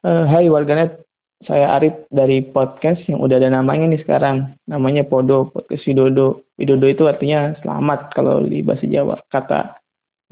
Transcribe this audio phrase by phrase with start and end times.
[0.00, 1.04] Uh, hai warganet,
[1.44, 4.56] saya Arif dari podcast yang udah ada namanya nih sekarang.
[4.64, 6.48] Namanya Podo, Podcast Widodo.
[6.56, 9.76] Widodo itu artinya selamat kalau di bahasa Jawa, kata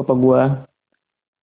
[0.01, 0.65] bapak gua.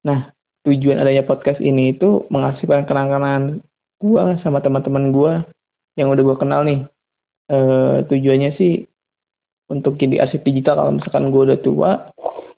[0.09, 0.33] Nah,
[0.65, 3.61] tujuan adanya podcast ini itu mengasihkan kenangan
[4.01, 5.45] gua sama teman-teman gua
[5.93, 6.81] yang udah gua kenal nih.
[7.45, 8.89] Uh, tujuannya sih
[9.69, 11.91] untuk jadi arsip digital kalau misalkan gua udah tua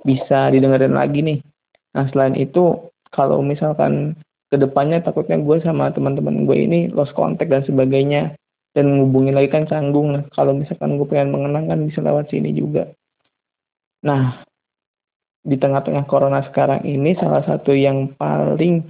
[0.07, 1.39] bisa didengerin lagi nih.
[1.91, 4.15] Nah, selain itu kalau misalkan
[4.48, 8.36] ke depannya takutnya gue sama teman-teman gue ini lost contact dan sebagainya.
[8.78, 10.14] Dan ngubungin lagi kan canggung.
[10.14, 12.93] Nah kalau misalkan gue pengen mengenang kan bisa lewat sini juga.
[14.05, 14.46] Nah
[15.41, 18.86] di tengah-tengah corona sekarang ini salah satu yang paling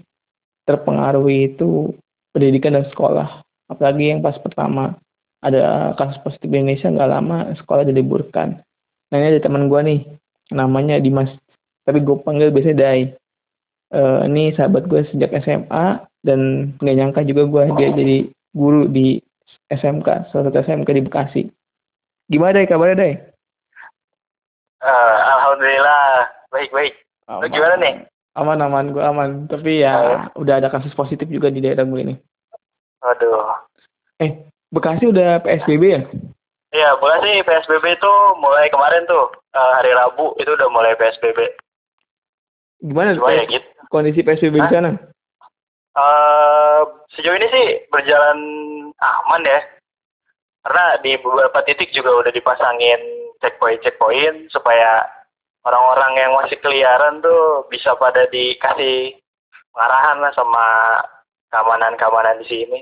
[0.68, 1.96] terpengaruhi itu
[2.36, 3.48] pendidikan dan sekolah.
[3.72, 5.00] Apalagi yang pas pertama.
[5.38, 8.58] Ada kasus positif di Indonesia nggak lama sekolah diliburkan
[9.08, 10.00] nah ini ada teman gue nih.
[10.52, 11.32] Namanya Dimas.
[11.86, 13.02] Tapi gue panggil biasanya Dai
[13.94, 18.18] uh, ini sahabat gue sejak SMA dan nggak nyangka juga gue dia jadi
[18.55, 19.22] guru di
[19.72, 21.44] SMK salah satu SMK di Bekasi.
[22.28, 23.16] Gimana deh kabarnya deh
[24.84, 26.31] uh, alhamdulillah.
[26.52, 26.94] Baik baik.
[27.28, 27.95] Lu gimana nih?
[28.39, 28.95] Aman aman.
[28.95, 29.45] Gue aman.
[29.52, 30.40] Tapi ya uh.
[30.40, 32.16] udah ada kasus positif juga di daerah gue ini.
[33.03, 33.67] Aduh
[34.17, 34.31] eh
[34.67, 36.02] Bekasi udah PSBB ya?
[36.75, 41.56] Iya, Bekasi PSBB itu mulai kemarin tuh uh, hari Rabu itu udah mulai PSBB.
[42.84, 43.64] Gimana Cuma ya gitu.
[43.88, 44.92] Kondisi PSBB di sana?
[45.98, 46.86] Uh,
[47.18, 48.40] sejauh ini sih berjalan
[49.02, 49.62] aman ya.
[50.62, 53.00] Karena di beberapa titik juga udah dipasangin
[53.40, 55.08] checkpoint-checkpoint supaya
[55.64, 59.16] orang-orang yang masih keliaran tuh bisa pada dikasih
[59.72, 60.66] pengarahan lah sama
[61.52, 62.80] keamanan-keamanan di sini.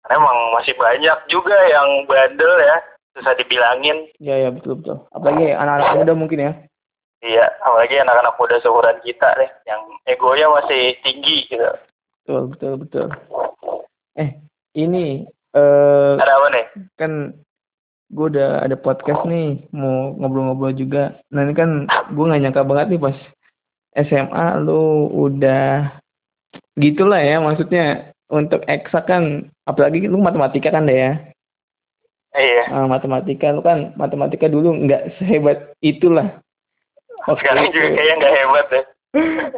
[0.00, 2.76] Karena emang masih banyak juga yang bandel ya,
[3.14, 4.08] susah dibilangin.
[4.16, 4.96] Iya, ya betul betul.
[5.12, 6.52] Apalagi anak-anak muda mungkin ya.
[7.20, 11.68] Iya, apalagi anak-anak muda seumuran kita deh, yang egonya masih tinggi gitu.
[12.24, 13.06] Betul, betul, betul.
[14.16, 14.40] Eh,
[14.72, 16.66] ini eh ada apa nih?
[16.96, 17.36] Kan
[18.08, 21.20] gue udah ada podcast nih, mau ngobrol-ngobrol juga.
[21.28, 23.18] Nah ini kan gue nggak nyangka banget nih pas
[24.00, 25.92] SMA lu udah
[26.80, 31.12] gitulah ya, maksudnya untuk eksak kan, apalagi lu matematika kan deh ya.
[32.32, 32.64] Iya.
[32.70, 36.40] Uh, matematika lu kan matematika dulu nggak sehebat itulah
[37.38, 38.82] sekarang juga kayaknya nggak hebat ya.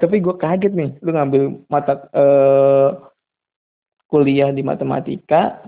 [0.00, 2.96] Tapi gue kaget nih, lu ngambil mata uh,
[4.08, 5.60] kuliah di matematika,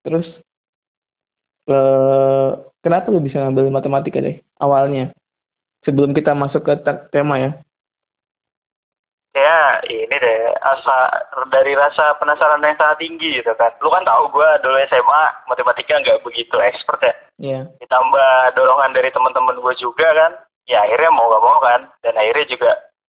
[0.00, 0.24] terus
[1.68, 5.12] uh, kenapa lu bisa ngambil matematika deh awalnya?
[5.84, 6.74] Sebelum kita masuk ke
[7.12, 7.52] tema ya.
[9.36, 13.68] Ya ini deh asa dari rasa penasaran yang sangat tinggi gitu kan.
[13.84, 17.14] Lu kan tahu gue dulu SMA matematika nggak begitu expert ya.
[17.36, 17.52] Iya.
[17.52, 17.62] Yeah.
[17.84, 20.32] Ditambah dorongan dari teman-teman gue juga kan
[20.66, 21.80] ya akhirnya mau gak mau kan.
[22.02, 22.70] Dan akhirnya juga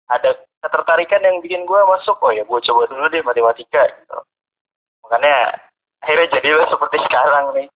[0.09, 2.17] ada ketertarikan yang bikin gue masuk.
[2.19, 4.17] Oh ya gue coba dulu deh matematika gitu.
[5.07, 5.57] Makanya
[6.03, 7.67] akhirnya jadilah seperti sekarang nih.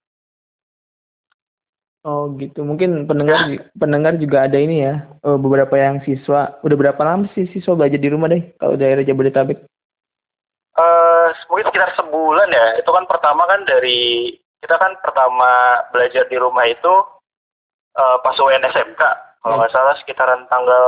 [2.07, 6.55] Oh gitu, mungkin pendengar pendengar juga ada ini ya, oh, beberapa yang siswa.
[6.63, 9.59] Udah berapa lama sih siswa belajar di rumah deh kalau daerah Jabodetabek?
[10.79, 12.79] Uh, mungkin sekitar sebulan ya.
[12.79, 14.31] Itu kan pertama kan dari
[14.63, 16.95] kita kan pertama belajar di rumah itu
[17.99, 19.03] uh, pas UN SMK
[19.47, 20.85] kalau nggak salah sekitaran tanggal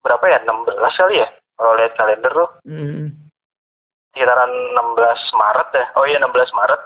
[0.00, 0.40] berapa ya?
[0.48, 1.28] 16 kali ya?
[1.60, 2.50] Kalau lihat kalender tuh.
[2.64, 3.12] Mm.
[4.16, 5.84] sekitaran 16 Maret ya?
[6.00, 6.80] Oh iya 16 Maret.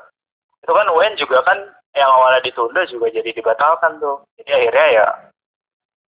[0.67, 1.59] Itu kan UN juga kan
[1.95, 4.27] yang awalnya ditunda juga jadi dibatalkan tuh.
[4.37, 5.07] Jadi akhirnya ya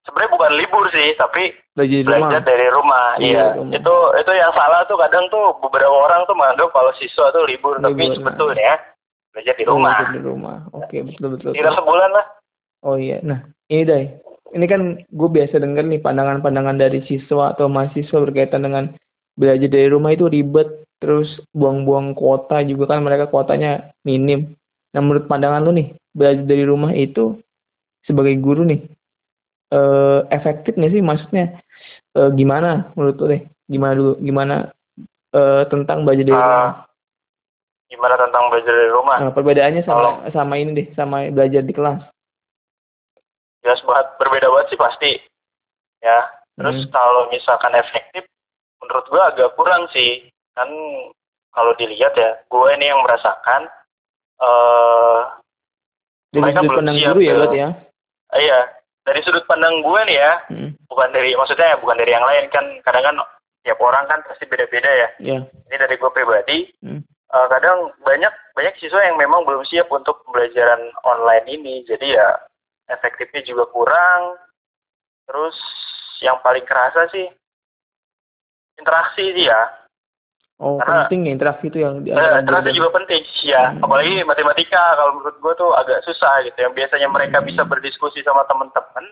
[0.05, 2.45] sebenarnya bukan libur sih tapi belajar, belajar rumah.
[2.45, 3.07] dari rumah.
[3.17, 3.73] Iya, iya rumah.
[3.73, 7.81] itu itu yang salah tuh kadang tuh beberapa orang tuh menganggap kalau siswa tuh libur,
[7.81, 8.73] libur tapi sebetulnya
[9.33, 9.97] belajar di rumah.
[9.97, 10.57] belajar di rumah.
[10.77, 12.25] Oke betul betul sekitar sebulan lah
[12.83, 14.03] oh iya nah ini deh
[14.55, 18.95] ini kan gue biasa denger nih pandangan-pandangan dari siswa atau mahasiswa berkaitan dengan
[19.35, 24.55] belajar dari rumah itu ribet, terus buang-buang kuota juga kan mereka kuotanya minim.
[24.95, 27.35] Nah menurut pandangan lu nih, belajar dari rumah itu
[28.07, 28.79] sebagai guru nih,
[29.75, 31.45] eh, efektif nggak sih maksudnya?
[32.15, 33.41] Eh, gimana menurut lu deh?
[33.67, 34.13] Gimana dulu?
[34.23, 34.55] Gimana
[35.35, 36.71] eh, tentang belajar dari uh, rumah?
[37.91, 39.17] Gimana tentang belajar dari rumah?
[39.19, 42.14] Nah, perbedaannya sama sama ini deh, sama belajar di kelas
[43.65, 45.11] jelas banget berbeda banget sih pasti
[46.05, 46.91] ya terus hmm.
[46.93, 48.29] kalau misalkan efektif
[48.77, 50.69] menurut gue agak kurang sih kan
[51.49, 53.65] kalau dilihat ya gue ini yang merasakan
[54.37, 55.33] uh,
[56.29, 57.69] dari mereka sudut pandang guru ya berarti ya
[58.37, 58.59] iya
[59.01, 60.69] dari sudut pandang gue nih ya hmm.
[60.85, 63.15] bukan dari maksudnya ya bukan dari yang lain kan kadang kan
[63.65, 65.41] tiap orang kan pasti beda-beda ya yeah.
[65.41, 67.01] ini dari gue pribadi hmm.
[67.33, 72.29] uh, kadang banyak banyak siswa yang memang belum siap untuk pembelajaran online ini jadi ya
[72.87, 74.37] efektifnya juga kurang
[75.25, 75.57] terus
[76.19, 77.27] yang paling kerasa sih
[78.75, 79.63] interaksi sih ya
[80.55, 83.75] Oh, Karena- penting ya interaksi itu yang Eh, interaksi juga penting sih ya.
[83.75, 83.83] Hmm.
[83.83, 86.55] Apalagi matematika kalau menurut gue tuh agak susah gitu.
[86.55, 87.47] Yang biasanya mereka Hmm.
[87.51, 89.03] bisa berdiskusi sama teman-teman,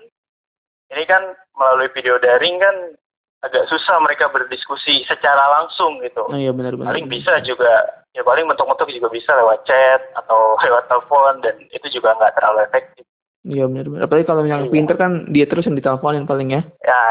[0.88, 1.20] ini kan
[1.52, 2.96] melalui video daring kan
[3.44, 6.24] agak susah mereka berdiskusi secara langsung gitu.
[6.24, 6.96] Oh iya benar-benar.
[6.96, 11.92] Paling bisa juga, ya paling mentok-mentok juga bisa lewat chat atau lewat telepon dan itu
[11.92, 13.04] juga nggak terlalu efektif.
[13.44, 14.08] Iya benar-benar.
[14.08, 14.72] Apalagi kalau yang Iya.
[14.72, 16.62] pinter kan dia terus yang diteleponin paling ya.
[16.80, 17.02] Ya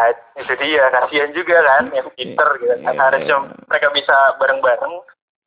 [0.40, 2.72] itu dia, kasihan juga kan yang pinter gitu.
[2.72, 2.96] Kan.
[2.96, 3.00] Iya.
[3.04, 3.36] Harusnya
[3.68, 4.94] mereka bisa bareng-bareng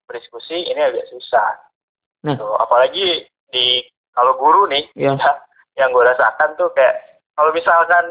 [0.06, 1.58] berdiskusi, ini agak susah.
[2.22, 2.38] Nah.
[2.38, 3.82] Tuh, apalagi di
[4.14, 5.18] kalau guru nih, Iya.
[5.82, 7.02] yang gue rasakan tuh kayak
[7.34, 8.06] kalau misalkan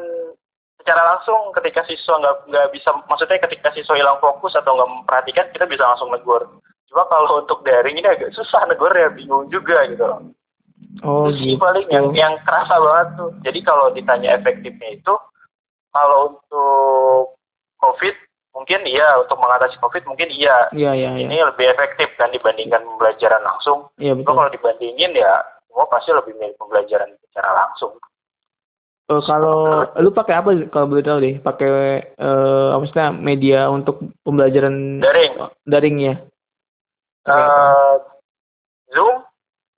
[0.77, 5.49] secara langsung ketika siswa nggak nggak bisa maksudnya ketika siswa hilang fokus atau nggak memperhatikan
[5.57, 6.45] kita bisa langsung negur
[6.93, 10.21] cuma kalau untuk daring ini agak susah negur ya bingung juga gitu loh
[11.03, 11.63] Oh itu sih gitu.
[11.65, 15.15] paling yang yang kerasa banget tuh jadi kalau ditanya efektifnya itu
[15.91, 17.35] kalau untuk
[17.83, 18.15] covid
[18.55, 21.27] mungkin iya untuk mengatasi covid mungkin iya Iya iya iya.
[21.27, 24.31] ini lebih efektif kan dibandingkan pembelajaran langsung Iya betul.
[24.31, 27.99] kalau dibandingin ya semua pasti lebih milih pembelajaran secara langsung
[29.05, 31.37] Eh, kalau lu pakai apa kalau boleh tahu deh?
[31.37, 31.69] Pakai
[32.09, 35.33] eh apa maksudnya media untuk pembelajaran daring
[35.69, 36.15] daring ya?
[37.29, 38.01] Eh, Zoom,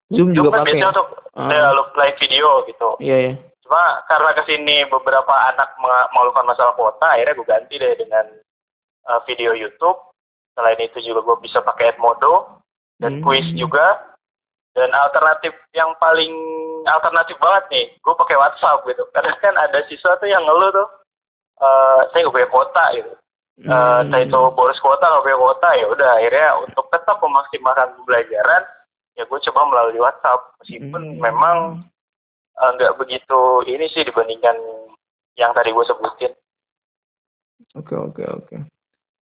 [0.07, 0.73] Zoom Zoom juga kan pakai.
[0.75, 2.89] biasanya untuk kayak lu live video gitu.
[3.03, 3.33] Iya iya.
[3.67, 5.75] Cuma karena ke sini beberapa anak
[6.15, 8.25] mengeluhkan masalah kuota, akhirnya gue ganti deh dengan
[9.07, 9.99] eh, video YouTube.
[10.55, 12.63] Selain itu juga gue bisa pakai Edmodo
[12.97, 13.23] dan Hmm.
[13.23, 14.15] quiz juga.
[14.71, 16.31] Dan alternatif yang paling
[16.85, 19.09] alternatif banget nih, gue pakai WhatsApp gitu.
[19.09, 20.89] Karena kan ada siswa tuh yang ngeluh tuh,
[21.57, 23.13] eh saya nggak punya kuota gitu.
[23.57, 24.05] Eh, Hmm.
[24.05, 28.63] entah itu boros kuota nggak punya kuota ya udah akhirnya untuk tetap memaksimalkan pembelajaran
[29.17, 31.21] ya gue coba melalui WhatsApp meskipun Hmm.
[31.21, 31.57] memang
[32.55, 34.57] eh, nggak begitu ini sih dibandingkan
[35.37, 36.33] yang tadi gue sebutin
[37.73, 38.57] Oke oke oke.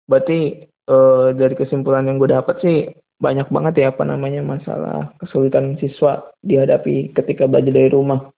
[0.04, 5.76] Berarti eh, dari kesimpulan yang gue dapat sih banyak banget ya apa namanya masalah kesulitan
[5.76, 8.28] siswa dihadapi ketika belajar dari rumah.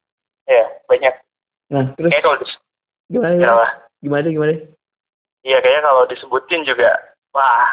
[0.46, 1.14] ya banyak
[1.75, 2.38] Nah terus kalau
[3.10, 3.58] gimana ya, gimana?
[3.62, 3.72] lah.
[3.98, 4.52] Gimana gimana?
[5.43, 6.90] iya kayaknya kalau disebutin juga
[7.31, 7.66] wah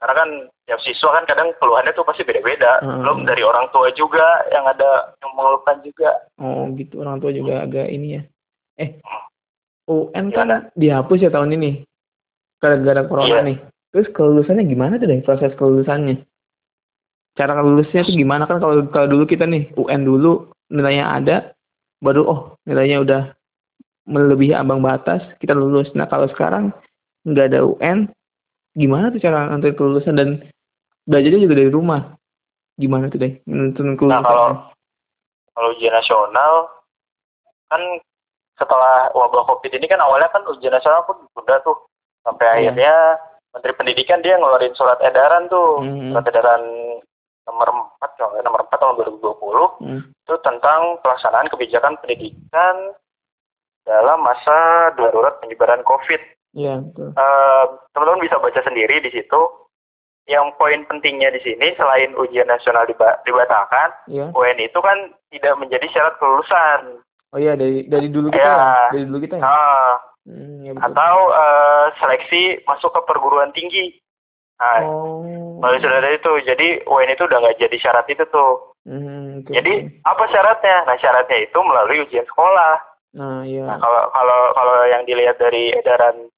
[0.00, 0.28] karena kan
[0.64, 3.04] tiap siswa kan kadang keluhannya tuh pasti beda-beda Hmm.
[3.04, 7.62] belum dari orang tua juga yang ada yang mengeluhkan juga Oh gitu orang tua juga
[7.62, 8.22] agak ini ya.
[8.76, 8.90] Eh
[9.84, 10.64] UN Gimana?
[10.64, 11.84] kan dihapus ya tahun ini
[12.56, 13.40] gara-gara corona Iya.
[13.44, 13.58] nih.
[13.92, 16.24] Terus kelulusannya gimana tuh deh proses kelulusannya?
[17.34, 21.36] Cara lulusnya tuh gimana kan kalau kalau dulu kita nih UN dulu nilainya ada
[21.98, 23.22] baru oh nilainya udah
[24.06, 25.90] melebihi ambang batas kita lulus.
[25.92, 26.72] Nah kalau sekarang
[27.26, 28.08] nggak ada UN
[28.72, 30.28] gimana tuh cara nanti kelulusan dan
[31.04, 32.00] belajarnya juga dari rumah
[32.74, 34.18] gimana tuh deh menentukan kelulusan?
[34.18, 34.46] Nah, kalau
[35.54, 36.52] kalau ujian nasional
[37.68, 37.82] kan
[38.54, 41.76] setelah wabah covid ini kan awalnya kan ujian nasional pun udah tuh
[42.22, 42.54] sampai Iya.
[42.70, 42.94] akhirnya
[43.54, 46.10] Menteri Pendidikan dia ngeluarin surat edaran tuh Hmm.
[46.10, 46.62] surat edaran
[47.44, 50.00] nomor 4 kalau nomor 4 tahun 2020 Hmm.
[50.10, 52.74] itu tentang pelaksanaan kebijakan pendidikan
[53.84, 54.56] dalam masa
[54.94, 56.18] darurat penyebaran covid
[56.54, 57.10] Iya betul.
[57.12, 59.40] Eh, teman-teman bisa baca sendiri di situ
[60.26, 64.32] yang poin pentingnya di sini selain ujian nasional diba- dibatalkan Iya.
[64.32, 64.96] UN itu kan
[65.28, 67.04] tidak menjadi syarat kelulusan.
[67.30, 68.56] Oh iya dari dari dulu kita Ya.
[68.56, 68.88] ya?
[68.90, 69.42] dari dulu kita ya.
[69.42, 69.92] Nah,
[70.24, 70.84] Hmm, ya betul.
[70.88, 73.92] atau eh, seleksi masuk ke perguruan tinggi.
[74.56, 75.60] Nah, oh.
[75.60, 76.32] melalui sudah ada itu.
[76.40, 78.72] Jadi UN itu udah nggak jadi syarat itu tuh.
[78.88, 80.88] Hmm, oke, Jadi apa syaratnya?
[80.88, 82.80] Nah, syaratnya itu melalui ujian sekolah.
[83.12, 83.66] Nah, iya.
[83.66, 86.32] Nah, kalau kalau kalau yang dilihat dari edaran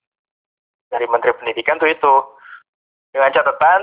[0.88, 2.12] dari Menteri Pendidikan tuh itu
[3.16, 3.80] dengan catatan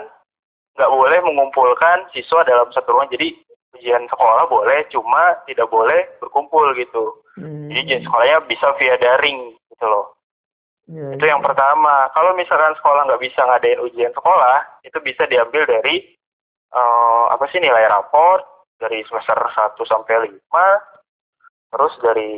[0.77, 3.09] nggak boleh mengumpulkan siswa dalam satu ruang.
[3.09, 3.33] Jadi
[3.73, 7.17] ujian sekolah boleh, cuma tidak boleh berkumpul gitu.
[7.41, 7.73] Hmm.
[7.73, 10.13] Jadi ujian sekolahnya bisa via daring gitu loh.
[10.85, 12.13] Iya, Itu yang pertama.
[12.13, 16.13] Kalau misalkan sekolah nggak bisa ngadain ujian sekolah, itu bisa diambil dari
[16.69, 18.45] eh, apa sih nilai raport
[18.77, 22.33] dari semester 1 sampai 5, terus dari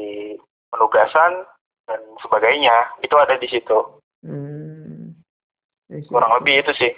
[0.71, 1.43] penugasan
[1.91, 2.95] dan sebagainya.
[3.03, 3.99] Itu ada di situ.
[5.85, 6.91] Kurang lebih itu sih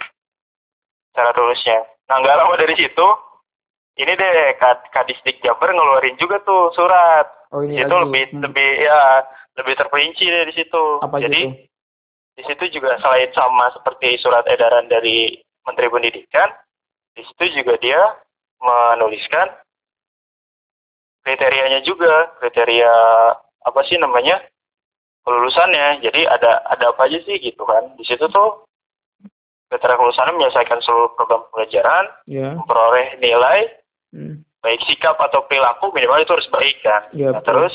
[1.12, 1.84] cara tulisnya.
[2.08, 3.06] Nah, nggak lama dari situ,
[4.00, 7.28] ini deh Kad- Kadisdik Jabar ngeluarin juga tuh surat.
[7.52, 8.44] Oh, ini Itu lebih Hmm.
[8.48, 9.24] lebih ya
[9.60, 10.84] lebih terperinci deh di situ.
[11.02, 11.66] apa Jadi gitu?
[12.38, 16.48] di situ juga selain sama seperti surat edaran dari Menteri Pendidikan,
[17.12, 18.00] di situ juga dia
[18.62, 19.52] menuliskan
[21.26, 22.92] kriterianya juga, kriteria
[23.68, 24.40] apa sih namanya
[25.26, 26.00] kelulusannya.
[26.00, 27.84] Jadi ada ada apa aja sih gitu kan?
[27.98, 28.64] Di situ tuh
[29.68, 32.56] kriteria kelulusannya menyelesaikan seluruh program pelajaran, Ya.
[32.56, 33.68] memperoleh nilai,
[34.08, 34.40] Hmm.
[34.64, 37.02] baik sikap atau perilaku minimal itu harus baik kan.
[37.12, 37.72] Ya, Nah, terus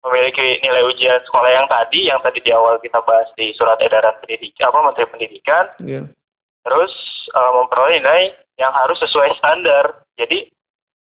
[0.00, 4.16] memiliki nilai ujian sekolah yang tadi, yang tadi di awal kita bahas di surat edaran
[4.24, 6.02] pendidikan, apa Menteri Pendidikan, Ya.
[6.64, 6.92] terus
[7.36, 8.22] uh, memperoleh nilai
[8.56, 10.02] yang harus sesuai standar.
[10.16, 10.48] Jadi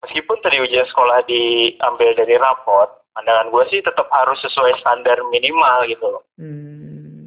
[0.02, 5.86] meskipun tadi ujian sekolah diambil dari raport, pandangan gue sih tetap harus sesuai standar minimal
[5.86, 6.24] gitu loh.
[6.42, 6.83] Hmm.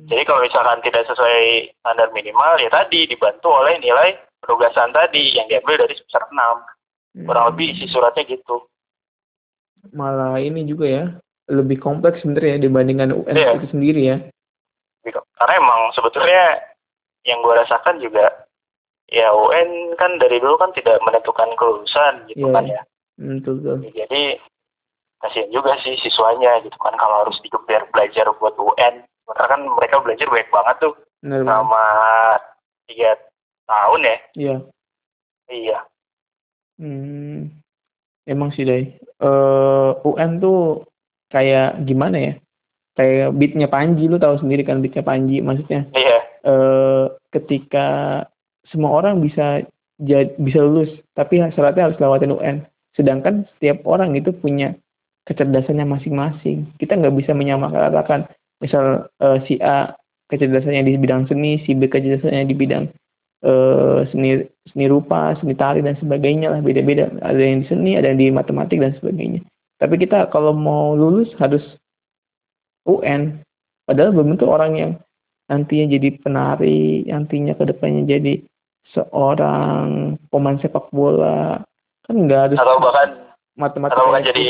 [0.07, 5.51] Jadi kalau misalkan tidak sesuai standar minimal, ya tadi dibantu oleh nilai penugasan tadi yang
[5.51, 6.31] diambil dari semester 6.
[6.31, 7.27] Hmm.
[7.27, 8.71] Kurang lebih isi suratnya gitu.
[9.91, 11.05] Malah ini juga ya,
[11.51, 13.55] lebih kompleks sebenarnya dibandingkan UN yeah.
[13.59, 14.17] itu sendiri ya.
[15.39, 16.59] Karena emang sebetulnya
[17.27, 18.47] yang gue rasakan juga
[19.11, 22.55] ya UN kan dari dulu kan tidak menentukan kelulusan gitu yeah.
[22.55, 22.83] kan ya.
[23.17, 23.79] Hmm, betul, betul.
[23.95, 24.23] Jadi
[25.23, 29.07] kasihan juga sih siswanya gitu kan kalau harus digeber belajar buat UN.
[29.27, 31.85] Karena kan mereka belajar banyak banget tuh Benar, selama
[32.87, 33.11] tiga
[33.67, 34.17] tahun ya.
[34.39, 34.57] Iya.
[35.51, 35.79] Iya.
[36.79, 37.39] Hmm.
[38.27, 38.91] Emang sih deh.
[39.23, 40.87] Uh, UN tuh
[41.31, 42.33] kayak gimana ya?
[42.97, 45.87] Kayak beatnya Panji lu tahu sendiri kan beatnya Panji maksudnya.
[45.95, 46.19] Iya.
[46.47, 47.05] Uh,
[47.35, 48.23] ketika
[48.71, 49.67] semua orang bisa
[50.03, 52.57] jad, bisa lulus, tapi syaratnya harus lewatin UN.
[52.97, 54.75] Sedangkan setiap orang itu punya
[55.27, 56.71] kecerdasannya masing-masing.
[56.79, 58.31] Kita nggak bisa menyamakan
[58.63, 59.93] misal uh, si A
[60.33, 62.91] kecerdasannya di bidang seni, si B kecerdasannya di bidang
[63.47, 67.13] uh, seni seni rupa, seni tari dan sebagainya lah beda-beda.
[67.23, 69.45] Ada yang di seni, ada yang di matematik dan sebagainya.
[69.77, 71.63] Tapi kita kalau mau lulus harus
[72.89, 73.43] UN.
[73.87, 74.93] Padahal belum tentu orang yang
[75.47, 78.43] nantinya jadi penari, nantinya ke depannya jadi
[78.95, 81.63] seorang pemain sepak bola
[82.07, 83.11] kan nggak harus atau bahkan
[83.59, 84.47] matematika atau bahkan jadi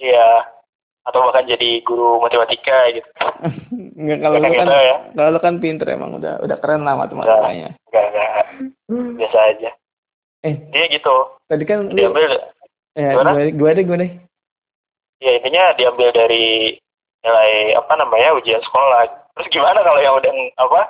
[0.00, 0.28] iya
[1.08, 3.08] atau bahkan jadi guru matematika gitu.
[4.04, 4.96] Nggak kalau kan gitu ya.
[5.16, 7.74] kalau kan pinter emang udah udah keren lah matematikanya.
[7.88, 8.30] Nggak nggak
[9.16, 9.70] biasa aja.
[10.44, 10.54] Eh.
[10.70, 11.16] Dia gitu.
[11.48, 12.36] Tadi kan diambil
[12.94, 13.30] ya, gimana?
[13.50, 14.12] gue deh gue deh
[15.18, 16.78] ya intinya diambil dari
[17.22, 19.06] nilai apa namanya ujian sekolah.
[19.34, 20.82] Terus gimana kalau yang udah apa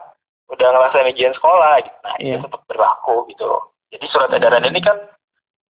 [0.53, 1.81] udah ngerasain ujian sekolah?
[1.81, 1.99] Gitu.
[2.05, 2.37] nah yeah.
[2.37, 2.45] itu iya.
[2.45, 3.51] tetap berlaku gitu.
[3.89, 4.97] Jadi surat edaran ini kan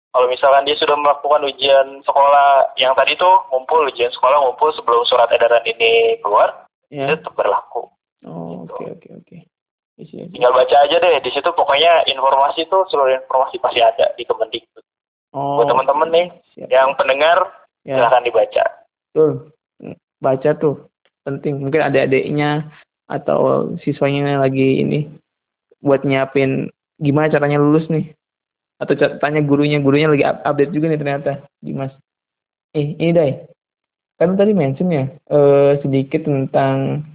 [0.09, 5.05] kalau misalkan dia sudah melakukan ujian sekolah yang tadi tuh ngumpul ujian sekolah ngumpul sebelum
[5.05, 7.13] surat edaran ini keluar yeah.
[7.13, 7.85] itu tetap berlaku.
[8.25, 9.37] Oh oke oke oke.
[9.99, 14.83] Tinggal baca aja deh di situ pokoknya informasi tuh seluruh informasi pasti ada di Kemendikbud.
[15.29, 16.67] Oh, buat teman-teman nih siap.
[16.73, 17.37] yang pendengar
[17.85, 18.01] ya.
[18.01, 18.65] silahkan dibaca.
[19.13, 19.33] Tuh
[20.17, 20.89] baca tuh
[21.21, 21.61] penting.
[21.61, 22.65] Mungkin ada adiknya
[23.05, 25.05] atau siswanya lagi ini
[25.85, 28.11] buat nyiapin gimana caranya lulus nih
[28.79, 31.91] atau tanya gurunya gurunya lagi update juga nih ternyata Dimas.
[32.73, 33.31] Eh ini deh
[34.19, 37.07] kan tadi mention ya eh, sedikit tentang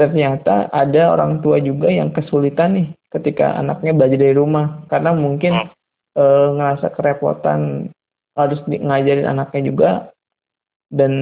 [0.00, 4.84] ternyata ada orang tua juga yang kesulitan nih ketika anaknya belajar dari rumah.
[4.88, 5.70] Karena mungkin hmm.
[6.16, 7.92] eh, ngerasa kerepotan
[8.34, 9.90] harus ngajarin anaknya juga.
[10.92, 11.12] Dan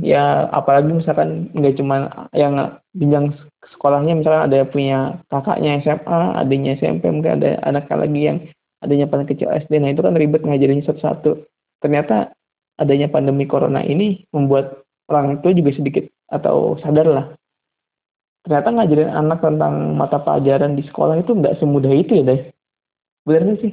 [0.00, 3.36] ya apalagi misalkan nggak cuma yang jenjang
[3.70, 4.98] sekolahnya misalkan ada yang punya
[5.30, 8.38] kakaknya SMA, adanya SMP, mungkin ada anak lagi yang
[8.82, 9.78] adanya paling kecil SD.
[9.78, 11.46] Nah itu kan ribet ngajarinnya satu-satu.
[11.78, 12.34] Ternyata
[12.82, 17.26] adanya pandemi corona ini membuat orang itu juga sedikit atau sadar lah.
[18.42, 22.40] Ternyata ngajarin anak tentang mata pelajaran di sekolah itu nggak semudah itu ya, deh.
[23.22, 23.72] Benar sih?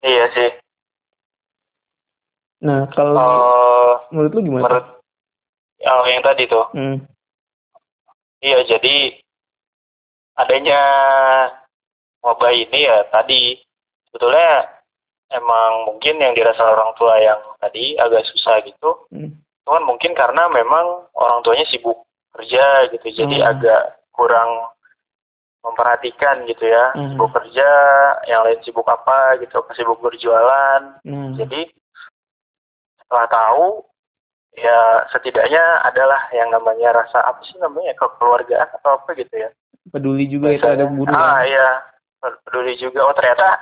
[0.00, 0.50] Iya sih
[2.60, 4.64] Nah, kalau uh, menurut lu gimana?
[4.68, 4.86] Menurut
[5.80, 6.66] yang, yang tadi tuh.
[6.76, 6.96] Hmm.
[8.40, 9.20] Iya, jadi
[10.36, 10.80] adanya
[12.24, 13.60] wabah ini ya tadi
[14.08, 14.80] sebetulnya
[15.32, 19.08] emang mungkin yang dirasa orang tua yang tadi agak susah gitu.
[19.12, 19.36] Hmm.
[19.64, 23.50] Cuman mungkin karena memang orang tuanya sibuk kerja gitu, jadi hmm.
[23.56, 23.82] agak
[24.14, 24.72] kurang
[25.60, 27.14] memperhatikan gitu ya, hmm.
[27.14, 27.70] sibuk kerja,
[28.26, 30.98] yang lain sibuk apa gitu, sibuk berjualan.
[31.04, 31.36] Hmm.
[31.36, 31.68] Jadi
[33.04, 33.84] setelah tahu
[34.58, 39.50] ya setidaknya adalah yang namanya rasa apa sih namanya kekeluargaan atau apa gitu ya.
[39.90, 41.68] Peduli juga itu ada guru ah ya
[42.20, 43.06] peduli juga.
[43.06, 43.58] Oh ternyata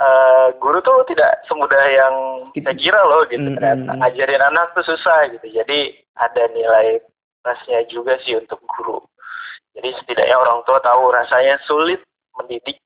[0.00, 2.14] uh, guru tuh tidak semudah yang
[2.56, 3.40] kita kira loh gitu.
[3.40, 3.58] Mm -hmm.
[3.60, 5.46] ternyata ngajarin anak tuh susah gitu.
[5.52, 7.00] Jadi ada nilai
[7.40, 9.04] plusnya juga sih untuk guru.
[9.76, 12.02] Jadi setidaknya orang tua tahu rasanya sulit
[12.34, 12.82] mendidik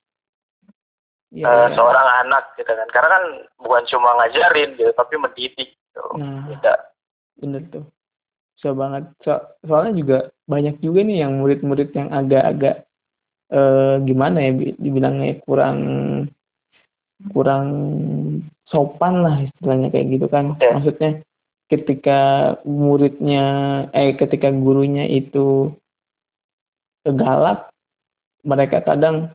[1.33, 1.75] ya, uh, ya.
[1.79, 2.89] seorang anak gitu kan.
[2.93, 3.25] Karena kan
[3.63, 6.05] bukan cuma ngajarin gitu tapi mendidik gitu.
[6.19, 6.94] Nah, tidak
[7.39, 7.85] bener tuh
[8.59, 12.87] so banget so, soalnya juga banyak juga nih yang murid-murid yang agak-agak
[13.51, 15.79] uh, gimana ya dibilangnya kurang
[17.33, 17.67] kurang
[18.69, 20.73] sopan lah istilahnya kayak gitu kan yeah.
[20.77, 21.11] maksudnya
[21.73, 22.21] ketika
[22.69, 23.45] muridnya
[23.97, 25.73] eh ketika gurunya itu
[27.05, 27.73] galak
[28.45, 29.33] mereka kadang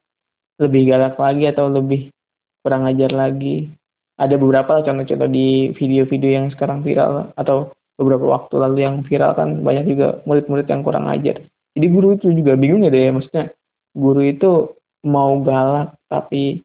[0.62, 2.14] lebih galak lagi atau lebih
[2.62, 3.72] kurang ajar lagi.
[4.20, 9.60] Ada beberapa contoh-contoh di video-video yang sekarang viral atau beberapa waktu lalu yang viral kan
[9.60, 11.44] banyak juga murid-murid yang kurang ajar.
[11.76, 13.52] jadi guru itu juga bingung ya deh maksudnya
[13.94, 14.72] guru itu
[15.04, 16.64] mau galak tapi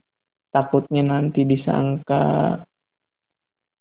[0.54, 2.62] takutnya nanti disangka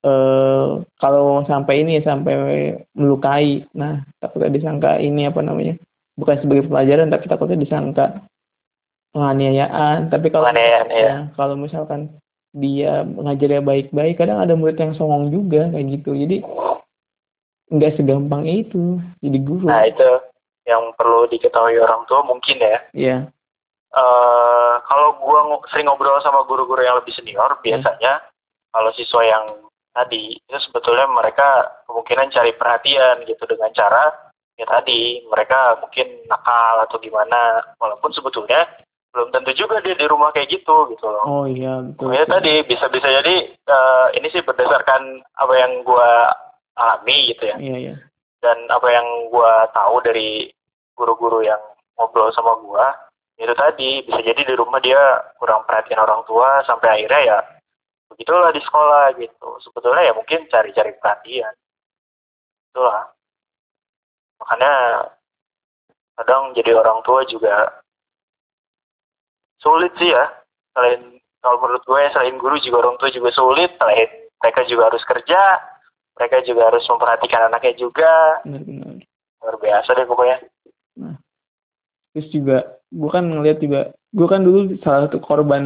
[0.04, 0.68] eh
[1.00, 2.36] kalau sampai ini ya sampai
[2.92, 5.80] melukai nah takutnya disangka ini apa namanya
[6.20, 8.06] bukan sebagai pelajaran tapi takutnya disangka
[9.16, 11.06] penganiayaan tapi kalau Penganiayaan, iya.
[11.06, 12.20] ya, kalau misalkan
[12.54, 16.46] dia ngajarnya baik-baik kadang ada murid yang songong juga kayak gitu jadi
[17.70, 20.10] nggak segampang itu jadi guru Nah itu
[20.64, 22.80] yang perlu diketahui orang tua mungkin ya.
[22.92, 23.18] Iya.
[23.94, 27.62] eh kalau gua sering ngobrol sama guru-guru yang lebih senior, Hmm.
[27.62, 28.26] biasanya
[28.74, 29.46] kalau siswa yang
[29.94, 31.46] tadi itu sebetulnya mereka
[31.86, 34.10] kemungkinan cari perhatian gitu dengan cara
[34.58, 38.66] ya tadi mereka mungkin nakal atau gimana, walaupun sebetulnya
[39.14, 41.22] belum tentu juga dia di rumah kayak gitu gitu loh.
[41.30, 46.34] oh iya betul, Ya tadi bisa bisa jadi eh, ini sih berdasarkan apa yang gua
[46.78, 47.58] alami gitu ya.
[47.58, 47.96] Iya iya.
[48.44, 50.52] Dan apa yang gua tahu dari
[50.94, 51.62] guru-guru yang
[51.96, 52.94] ngobrol sama gua
[53.38, 55.00] itu tadi bisa jadi di rumah dia
[55.42, 57.40] kurang perhatian orang tua sampai akhirnya ya
[58.14, 59.50] begitulah di sekolah gitu.
[59.66, 61.54] Sebetulnya ya mungkin cari-cari perhatian.
[62.70, 63.10] Itulah.
[64.38, 64.74] Makanya
[66.22, 67.74] kadang jadi orang tua juga
[69.58, 70.30] sulit sih ya.
[70.78, 73.74] Selain kalau menurut gue selain guru juga orang tua juga sulit.
[73.82, 75.42] Selain mereka juga harus kerja
[76.14, 78.14] mereka juga harus memperhatikan anaknya juga.
[78.46, 79.02] Benar-benar.
[79.42, 80.38] Luar biasa deh pokoknya.
[82.14, 82.58] Terus juga
[82.94, 85.64] gue kan ngeliat juga gue kan dulu salah satu korban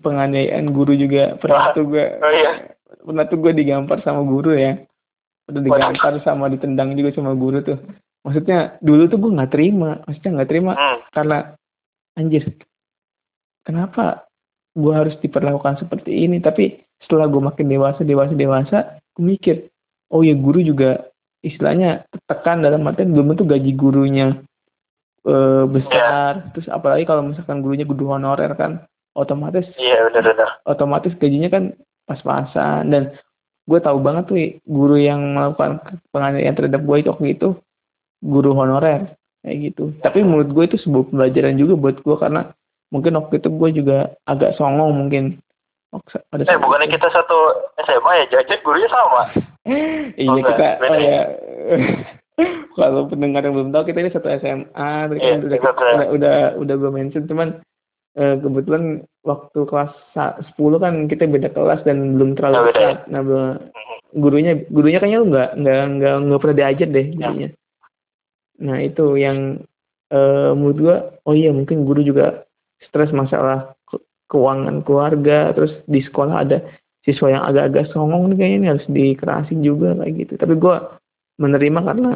[0.00, 1.36] penganiayaan guru juga.
[1.36, 1.74] Pernah Wah.
[1.76, 2.52] tuh gue Oh, iya.
[3.04, 4.80] pernah tuh gue digampar sama guru ya.
[5.52, 7.78] Udah digampar sama ditendang juga sama guru tuh.
[8.24, 10.98] Maksudnya dulu tuh gue nggak terima maksudnya nggak terima hmm.
[11.12, 11.38] karena
[12.16, 12.44] anjir
[13.64, 14.28] kenapa
[14.76, 16.40] gue harus diperlakukan seperti ini?
[16.40, 18.78] Tapi setelah gue makin dewasa dewasa dewasa
[19.16, 19.56] gue mikir
[20.10, 24.26] oh ya guru juga istilahnya tekan dalam artian belum tentu gaji gurunya
[25.24, 26.52] eh, besar.
[26.52, 28.84] Terus apalagi kalau misalkan gurunya guru honorer kan
[29.16, 31.64] otomatis iya benar-benar otomatis gajinya kan
[32.04, 32.92] pas-pasan.
[32.92, 33.02] Dan
[33.64, 37.48] gue tahu banget tuh guru yang melakukan penganiayaan terhadap gue itu waktu itu
[38.20, 39.94] guru honorer kayak gitu.
[40.04, 42.52] Tapi menurut gue itu sebuah pembelajaran juga buat gue karena
[42.90, 45.40] mungkin waktu itu gue juga agak songong mungkin.
[46.30, 47.02] Pada eh bukannya itu.
[47.02, 47.38] kita satu
[47.82, 49.26] SMA ya jajan gurunya sama
[50.16, 51.00] iya Oh, kita oh ya?
[51.00, 51.22] ya
[52.76, 54.66] kalau pendengar yang belum tahu kita ini satu SMA
[55.06, 57.48] tapi Iya, kan udah, satu udah udah udah gue mention cuman
[58.16, 58.84] eh, kebetulan
[59.22, 62.86] waktu kelas sa- 10 kan kita beda kelas dan belum terlalu Oh, beda ya?
[62.94, 63.60] dekat nah be-
[64.10, 67.14] gurunya gurunya kayaknya lu nggak nggak nggak nggak pernah diajar deh Ya.
[67.20, 67.48] gurunya
[68.58, 69.38] nah itu yang
[70.10, 72.44] eh, menurut gua oh iya mungkin guru juga
[72.82, 76.58] stres masalah ke- keuangan keluarga terus di sekolah ada
[77.04, 80.32] siswa yang agak-agak songong nih kayaknya ini harus dikerasin juga kayak gitu.
[80.36, 81.00] Tapi gua
[81.40, 82.12] menerima karena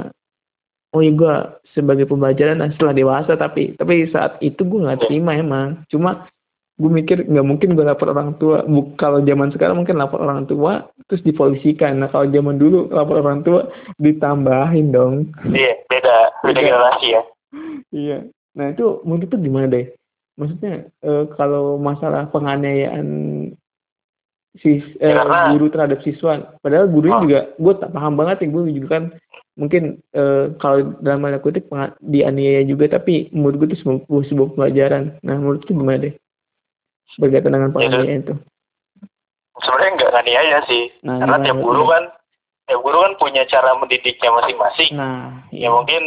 [0.94, 1.34] oh iya gua
[1.72, 5.82] sebagai pembelajaran dan setelah dewasa tapi tapi saat itu gua nggak terima emang.
[5.88, 6.28] Cuma
[6.74, 8.66] gue mikir nggak mungkin gue lapor orang tua.
[8.98, 12.02] Kalau zaman sekarang mungkin lapor orang tua terus dipolisikan.
[12.02, 13.70] Nah kalau zaman dulu lapor orang tua
[14.02, 15.30] ditambahin dong.
[15.46, 16.66] Iya beda beda Beda.
[16.66, 17.22] generasi ya.
[17.94, 18.18] Iya.
[18.58, 19.86] Nah itu menurut tuh gimana deh?
[20.34, 23.06] Maksudnya eh, kalau masalah penganiayaan
[24.54, 26.54] sis eh, Ya, karena- guru terhadap siswa.
[26.62, 27.22] Padahal gurunya Oh.
[27.22, 29.04] juga gue tak paham banget ya gue juga kan
[29.54, 31.66] mungkin eh, kalau dalam tanda kutip
[32.00, 35.18] dianiaya juga tapi menurut gue itu sebuah, sebuah pelajaran.
[35.22, 36.14] Nah menurut tuh gimana deh?
[37.14, 38.34] Berkaitan dengan penganiayaan itu.
[39.54, 40.82] sebenarnya nggak nganiaya sih.
[41.06, 42.04] Nah, karena gimana tiap guru kan
[42.66, 44.90] tiap guru kan punya cara mendidiknya masing-masing.
[44.98, 46.02] Nah ya mungkin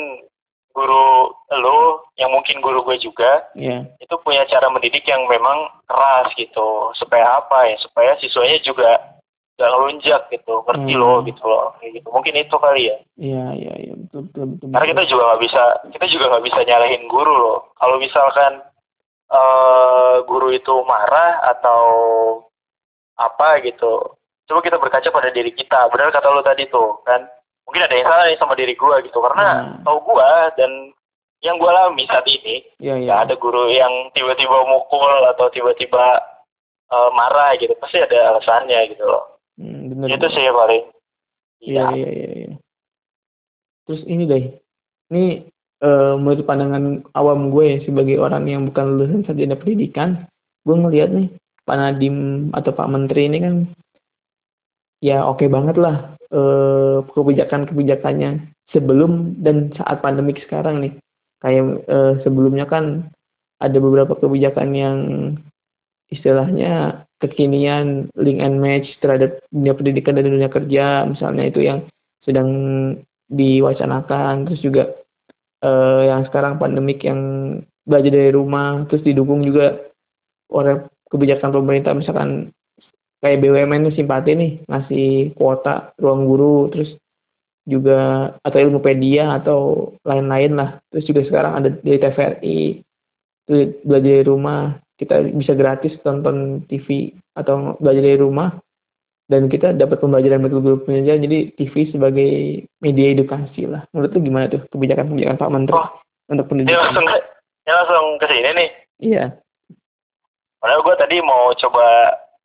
[0.78, 6.30] guru lo yang mungkin guru gue juga ya itu punya cara mendidik yang memang keras
[6.38, 6.94] gitu.
[6.94, 7.76] Supaya apa ya?
[7.82, 9.18] Supaya siswanya juga
[9.58, 11.02] gak ngelunjak gitu ngerti Hmm.
[11.02, 11.74] loh gitu loh.
[11.82, 12.08] Kayak gitu.
[12.14, 12.98] Mungkin itu kali ya.
[13.18, 13.94] Iya iya iya.
[13.98, 15.64] Betul betul betul, karena kita juga nggak bisa
[15.98, 17.60] kita juga nggak bisa nyalahin guru loh.
[17.74, 18.54] Kalau misalkan
[19.28, 21.82] eh guru itu marah atau
[23.18, 24.16] apa gitu
[24.48, 25.90] coba kita berkaca pada diri kita.
[25.92, 27.26] Benar kata lo tadi tuh kan
[27.68, 29.20] mungkin ada yang salah nih sama diri gua gitu.
[29.20, 29.84] Karena Hmm.
[29.84, 30.72] tahu gua dan
[31.44, 36.18] yang gua alami saat ini iya nggak ada guru yang tiba-tiba mukul atau tiba-tiba
[36.88, 37.76] eh, marah gitu.
[37.78, 39.38] Pasti ada alasannya gitu loh.
[39.60, 40.84] Hmm, bener, itu sih paling
[41.58, 42.54] Iya, iya, iya, iya.
[43.90, 44.44] Terus ini deh,
[45.10, 45.26] ini
[45.82, 50.30] eh, menurut pandangan awam gue ya, sebagai orang yang bukan lulusan sarjana pendidikan,
[50.66, 51.28] gue ngelihat nih
[51.66, 53.56] Pak Nadiem atau Pak Menteri ini kan
[55.04, 60.94] ya oke banget lah eh, kebijakan-kebijakannya sebelum dan saat pandemik sekarang nih.
[61.44, 63.12] Kayak eh, sebelumnya kan
[63.58, 64.98] ada beberapa kebijakan yang
[66.14, 71.80] istilahnya kekinian link and match terhadap dunia pendidikan dan dunia kerja misalnya itu yang
[72.24, 72.50] sedang
[73.28, 74.94] diwacanakan terus juga
[75.66, 77.20] eh, yang sekarang pandemik yang
[77.84, 79.76] belajar dari rumah terus didukung juga
[80.52, 82.52] oleh kebijakan pemerintah misalkan
[83.18, 86.94] kayak BUMN simpati nih ngasih kuota ruang guru terus
[87.68, 90.70] juga atau ilmupedia atau lain-lain lah.
[90.88, 92.60] Terus juga sekarang ada dari TVRI
[93.48, 93.54] itu
[93.84, 94.62] belajar dari rumah.
[94.98, 98.56] Kita bisa gratis tonton TV atau belajar dari rumah.
[99.28, 103.84] Dan kita dapat pembelajaran betul-betul jadi TV sebagai media edukasi lah.
[103.92, 105.90] Menurut lu gimana tuh kebijakan-kebijakan Pak Menteri Oh,
[106.32, 106.80] untuk pendidikan?
[106.80, 107.20] langsung ke,
[107.68, 108.70] ini langsung ke sini nih.
[109.04, 109.26] iya.
[110.64, 111.86] Padahal gue tadi mau coba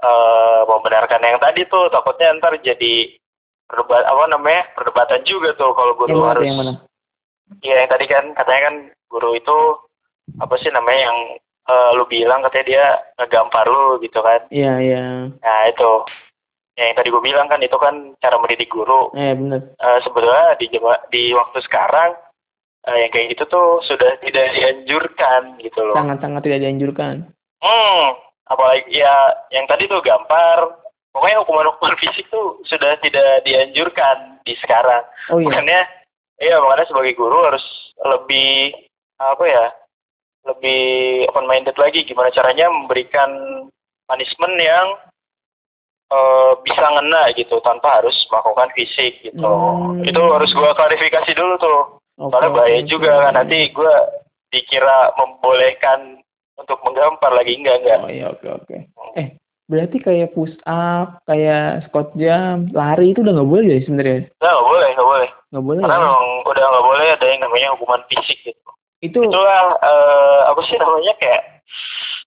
[0.03, 3.15] eh, membenarkan yang tadi tuh, takutnya ntar jadi
[3.65, 6.45] perdebat apa namanya perdebatan juga tuh kalau guru harus.
[6.45, 6.75] yang mana
[7.61, 8.77] Iya yang tadi kan katanya kan
[9.09, 9.59] guru itu
[10.39, 11.19] apa sih namanya yang
[11.63, 12.85] eh, lu bilang katanya dia
[13.17, 14.41] ngegampar lu gitu kan.
[14.49, 15.91] iya iya Nah itu
[16.73, 19.13] yang tadi gue bilang kan itu kan cara mendidik guru.
[19.13, 20.67] eh bener Eh, sebetulnya di
[21.09, 22.17] di waktu sekarang
[22.83, 25.95] eh, yang kayak gitu tuh sudah tidak dianjurkan gitu loh.
[25.95, 27.15] sangat-sangat tidak dianjurkan
[27.61, 28.07] Hmm,
[28.53, 29.15] apalagi ya
[29.51, 30.85] yang tadi tuh gampar.
[31.13, 35.05] Pokoknya hukuman-hukuman fisik tuh sudah tidak dianjurkan di sekarang.
[35.29, 35.81] oh iya Makanya,
[36.41, 37.65] iya makanya sebagai guru harus
[38.01, 38.73] lebih
[39.21, 39.67] apa ya,
[40.49, 40.83] lebih
[41.29, 43.31] open minded lagi gimana caranya memberikan
[44.09, 44.87] punishment yang
[46.11, 49.45] eh, bisa ngena gitu tanpa harus melakukan fisik gitu.
[49.45, 50.01] Hmm.
[50.09, 51.81] Itu harus gua klarifikasi dulu tuh.
[52.21, 54.09] Oke, Soalnya bahaya juga kan nanti gua
[54.53, 56.22] dikira membolehkan
[56.59, 57.99] untuk menggampar lagi enggak enggak.
[58.03, 58.77] Oh iya oke oke.
[59.19, 59.29] Eh
[59.71, 64.21] berarti kayak push up, kayak squat jam, lari itu udah nggak boleh ya sebenarnya?
[64.43, 65.29] Nah, nggak boleh, nggak boleh.
[65.49, 65.83] Nggak boleh.
[65.83, 66.03] Karena ya?
[66.05, 68.71] memang udah nggak boleh ada yang namanya hukuman fisik gitu.
[69.03, 71.43] Itu Itulah eh, apa sih namanya kayak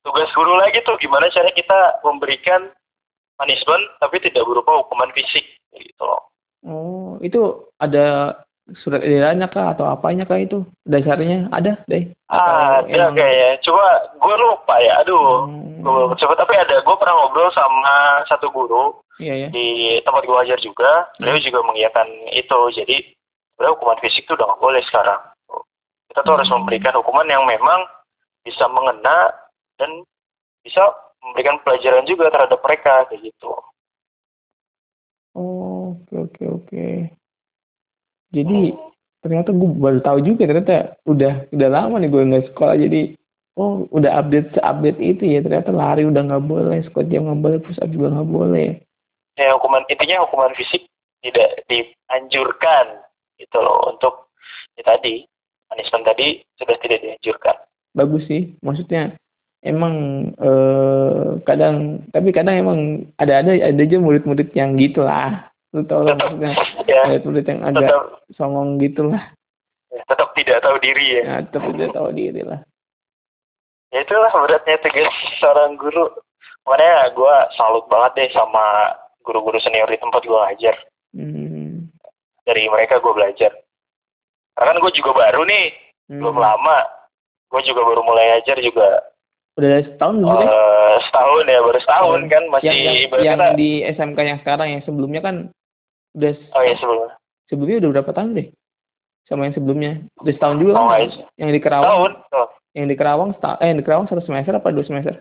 [0.05, 2.69] tugas guru lagi tuh gimana cara kita memberikan
[3.35, 5.43] punishment tapi tidak berupa hukuman fisik
[5.75, 6.21] gitu loh.
[6.65, 8.37] oh itu ada
[8.81, 12.09] surat edarannya kah atau apanya kah itu dasarnya ada deh?
[12.27, 13.61] Ah, ada kayaknya.
[13.61, 13.85] Coba
[14.17, 15.05] gue lupa ya.
[15.05, 15.45] Aduh.
[15.45, 16.81] Hmm, Gue coba tapi ada.
[16.81, 19.49] Gue pernah ngobrol sama satu guru iya ya.
[19.53, 19.67] di
[20.01, 21.05] tempat gue ajar juga.
[21.17, 22.59] Beliau juga mengiyakan itu.
[22.73, 22.95] Jadi
[23.53, 25.21] sebenarnya hukuman fisik itu udah nggak boleh sekarang.
[26.09, 26.57] Kita tuh harus Hmm.
[26.59, 27.85] memberikan hukuman yang memang
[28.41, 29.29] bisa mengena
[29.77, 30.01] dan
[30.61, 30.81] bisa
[31.21, 33.53] memberikan pelajaran juga terhadap mereka kayak gitu.
[35.35, 36.54] Oh oke oke.
[38.35, 38.75] Jadi
[39.23, 42.75] ternyata gue baru tahu juga ternyata udah udah lama nih gue nggak sekolah.
[42.75, 43.15] Jadi
[43.55, 47.59] oh udah update update itu ya ternyata lari udah nggak boleh squat jam nggak boleh
[47.63, 48.69] push up juga nggak boleh.
[49.39, 50.91] Ya hukuman intinya hukuman fisik
[51.23, 52.99] tidak dianjurkan
[53.39, 53.95] gitu loh.
[53.95, 54.27] Untuk
[54.75, 55.23] ya tadi
[55.71, 56.27] punishment tadi
[56.59, 57.55] sudah tidak dianjurkan.
[57.95, 59.15] bagus sih maksudnya
[59.63, 59.95] emang
[60.35, 62.79] eh, kadang tapi kadang emang
[63.15, 66.51] ada ada ada aja murid-murid yang gitulah lu tau lah Tetap maksudnya.
[66.87, 67.01] Ya.
[67.05, 68.03] Murid-murid yang agak tetap.
[68.33, 69.23] songong gitulah.
[69.91, 71.23] Ya, tetap tidak tahu diri ya.
[71.23, 72.59] ya tapi dia tahu diri lah.
[73.91, 76.07] Ya itulah beratnya tugas seorang guru.
[76.63, 80.75] Makanya gue salut banget deh sama guru-guru senior di tempat gue ngajar.
[81.15, 81.87] Hmm.
[82.43, 83.51] dari mereka gue belajar.
[84.53, 85.65] Karena kan gue juga baru nih.
[86.07, 86.21] Hmm.
[86.21, 86.79] belum lama.
[87.51, 89.01] Gue juga baru mulai ngajar juga.
[89.55, 93.71] Udah setahun belum eh, setahun ya baru setahun kan masih yang, yang, yang kata- di
[93.87, 95.35] SMK yang sekarang yang sebelumnya kan
[96.15, 96.99] udah oh iya sebelum
[97.51, 98.47] sebelumnya udah berapa tahun deh?
[99.25, 99.91] Sama yang sebelumnya.
[100.21, 101.25] Udah setahun juga oh kan iya.
[101.41, 101.87] Yang di Kerawang?
[101.89, 102.47] Tahun Oh.
[102.75, 105.13] yang di Kerawang eh yang di Kerawang satu semester apa dua semester?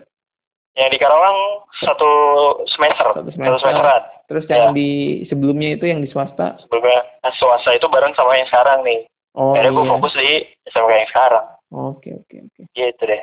[0.75, 1.37] Yang di Karawang
[1.79, 2.11] satu
[2.67, 3.05] semester.
[3.15, 3.59] Satu satu semester.
[3.63, 4.01] semesteran.
[4.25, 4.75] Terus yang Ya.
[4.75, 4.89] di
[5.29, 6.59] sebelumnya itu yang di swasta?
[6.65, 9.07] Sebelumnya nah, swasta itu bareng sama yang sekarang nih.
[9.35, 9.91] Oh akhirnya gue iya.
[9.95, 10.29] fokus di
[10.71, 11.45] SMK yang sekarang.
[11.71, 12.61] Oke oke oke.
[12.71, 13.21] Gitu deh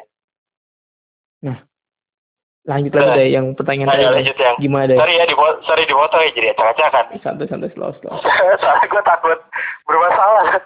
[2.63, 4.07] lanjut lagi deh yang pertanyaan tadi.
[4.07, 4.99] lanjut yang gimana deh?
[4.99, 5.35] Sorry ya di
[5.67, 8.15] sorry dipotong ya jadi acak-acakan santai santai slow slow.
[8.63, 9.39] Soalnya gue takut
[9.87, 10.63] bermasalah.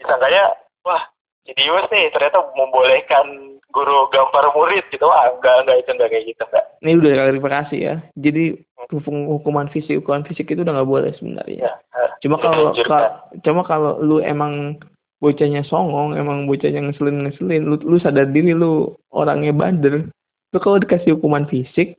[0.00, 0.44] Disangkanya
[0.88, 1.02] wah
[1.44, 3.26] serius nih ternyata membolehkan
[3.68, 5.04] guru gampar murid gitu.
[5.04, 6.64] Wah enggak enggak itu enggak kayak gitu enggak.
[6.80, 7.94] Ini udah klarifikasi ya.
[8.16, 8.44] Jadi
[8.88, 11.60] hukum- hukuman fisik hukuman fisik itu udah nggak boleh sebenarnya.
[11.60, 12.88] Ya eh, cuma kalau dianjurkan.
[12.88, 13.12] ka-
[13.44, 14.80] cuma kalau lu emang
[15.18, 20.06] bocahnya songong emang bocahnya ngeselin ngeselin lu, lu sadar diri lu orangnya bander
[20.54, 21.98] lu kalau dikasih hukuman fisik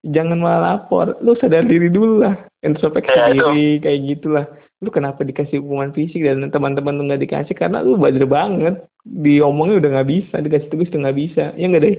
[0.00, 1.16] jangan malah lapor.
[1.20, 2.36] Lu sadar diri dulu lah.
[2.64, 3.44] Introspeksi Ya, itu.
[3.52, 4.46] diri kayak gitulah.
[4.80, 7.52] Lu kenapa dikasih hukuman fisik dan teman-teman lu nggak dikasih?
[7.52, 8.80] Karena lu bader banget.
[9.04, 11.44] Diomongnya udah nggak bisa dikasih tugas udah nggak bisa.
[11.56, 11.96] Ya nggak deh?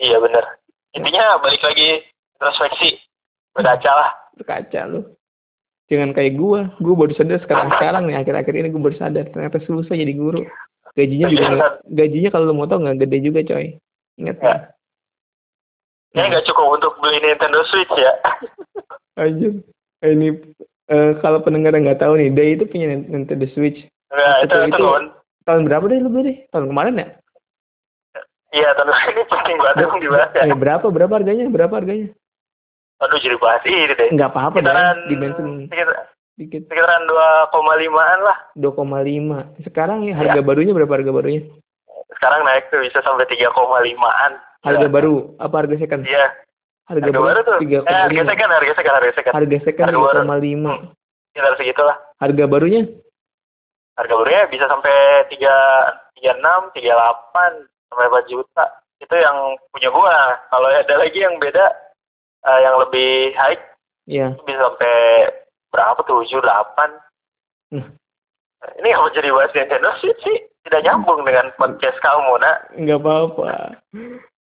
[0.00, 0.44] Iya benar
[0.96, 2.02] intinya balik lagi
[2.40, 2.98] introspeksi.
[3.52, 4.10] Berkaca lah.
[4.34, 5.00] Berkaca lu.
[5.90, 6.70] Jangan kayak gua.
[6.80, 7.68] Gua baru sadar sekarang.
[7.76, 9.26] Sekarang nih akhir-akhir ini gua baru sadar.
[9.30, 10.42] Ternyata susah jadi guru.
[10.96, 13.78] Gajinya juga Iya, gajinya kalau lu mau tau nggak gede juga coy.
[14.18, 14.56] Ingat ya
[16.12, 18.12] ini nggak cukup untuk beli Nintendo Switch ya
[19.22, 19.48] aja
[20.02, 20.28] ini
[20.86, 24.86] eh, kalau pendengar nggak tahu nih Day itu punya Nintendo Switch nah, itu Itu- itu
[25.40, 26.46] tahun berapa deh lu beli?
[26.52, 27.08] Tahun kemarin ya?
[28.50, 30.42] Iya, tahun ini penting banget dong dibahas ya.
[30.46, 31.46] Eh, berapa berapa harganya?
[31.48, 32.12] Berapa harganya?
[33.00, 34.08] Aduh, jadi bahas ini deh.
[34.12, 34.68] Enggak apa-apa deh.
[34.68, 35.96] Sekitaran, Di bensin sekitar,
[36.36, 36.62] dikit.
[36.68, 38.38] sekitaran 2,5an lah.
[38.54, 39.64] 2,5.
[39.64, 40.44] Sekarang ya harga Iya.
[40.44, 41.42] barunya berapa harga barunya?
[42.12, 44.32] Sekarang naik tuh bisa sampai 3,5an.
[44.60, 44.92] Harga Iya.
[44.92, 46.02] baru apa harga second?
[46.04, 46.26] Iya,
[46.84, 47.58] Harga, harga baru tuh.
[47.62, 49.32] tiga Eh, harga second, harga second, harga second.
[49.32, 50.18] Harga second Harga baru.
[50.26, 50.72] 3,5.
[51.30, 51.96] Sekitar segitulah.
[52.18, 52.82] Harga barunya
[53.96, 54.96] Harga barunya bisa sampai
[55.28, 55.54] 3,
[56.16, 57.52] 36, 38,
[57.88, 58.64] sampai 4 juta.
[58.98, 59.36] Itu yang
[59.70, 60.16] punya gua.
[60.48, 61.66] Kalau ada lagi yang beda,
[62.42, 63.60] eh, yang lebih high,
[64.04, 64.32] ya.
[64.32, 64.96] itu bisa sampai
[65.68, 66.90] berapa tuh, 7, 8.
[67.70, 67.88] Hmm.
[68.60, 69.52] Ini kalau jadi bahas
[70.00, 72.56] Switch sih tidak nyambung dengan podcast kamu, nak.
[72.76, 73.80] Enggak apa-apa.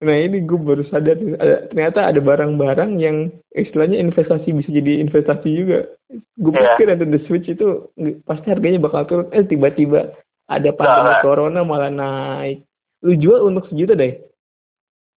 [0.03, 5.49] Nah ini gue baru sadar ada, ternyata ada barang-barang yang istilahnya investasi bisa jadi investasi
[5.51, 5.87] juga.
[6.39, 6.75] Gue Iya.
[6.75, 7.89] pikir Nintendo Switch itu
[8.23, 9.27] pasti harganya bakal turun.
[9.31, 10.11] Eh tiba-tiba
[10.47, 11.23] ada pandemi Nggak.
[11.23, 12.63] corona malah naik.
[13.03, 14.13] Lu jual untuk sejuta deh.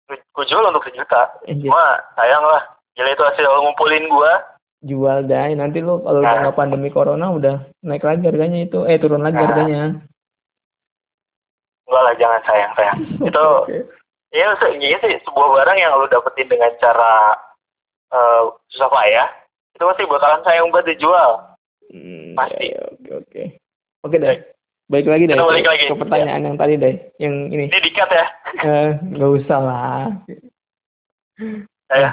[0.08, 1.36] Gue jual untuk sejuta.
[1.44, 1.68] Anjir.
[1.68, 2.62] Cuma sayang lah.
[2.96, 4.57] Gila itu hasil ngumpulin gua.
[4.78, 5.54] Jual deh.
[5.54, 6.30] Nanti lu kalau Nah.
[6.30, 8.84] udah nggak pandemi corona udah naik lagi harganya itu.
[8.84, 9.44] Eh turun lagi Nah.
[9.44, 9.82] harganya.
[11.84, 12.98] Enggak lah, jangan sayang, sayang.
[13.28, 13.78] itu Oke.
[14.28, 17.32] Ya, ini sih sebuah barang yang lu dapetin dengan cara
[18.08, 19.28] eh, susah payah,
[19.72, 21.48] itu pasti bakalan sayang buat dijual.
[21.88, 22.68] Hmm, Pasti.
[22.68, 23.42] ya, ya, oke oke.
[24.04, 24.36] Oke deh.
[24.86, 25.36] Baik lagi deh.
[25.36, 25.84] Balik ke- lagi.
[25.88, 26.94] Ke pertanyaan yang tadi deh.
[27.16, 27.64] Yang ini.
[27.68, 28.26] Ini dikat ya.
[28.60, 30.04] Eh, nggak usah lah.
[31.88, 32.10] Ya.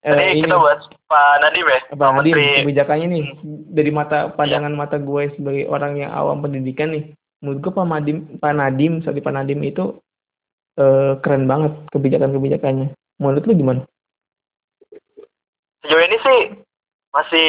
[0.00, 2.62] Eh, Tadi ini kita bahas Pak Nadiem ya, Pak Nadiem, Menteri.
[2.64, 3.24] kebijakannya nih
[3.68, 4.32] dari mata Iya.
[4.32, 7.12] pandangan mata gue sebagai orang yang awam pendidikan nih,
[7.44, 10.00] menurut gue Pak Nadiem, Pak Nadiem, sorry Pak Nadiem itu
[10.80, 12.96] eh, keren banget kebijakan-kebijakannya.
[13.20, 13.82] Menurut lu gimana?
[15.84, 16.40] Sejauh ini sih
[17.12, 17.46] masih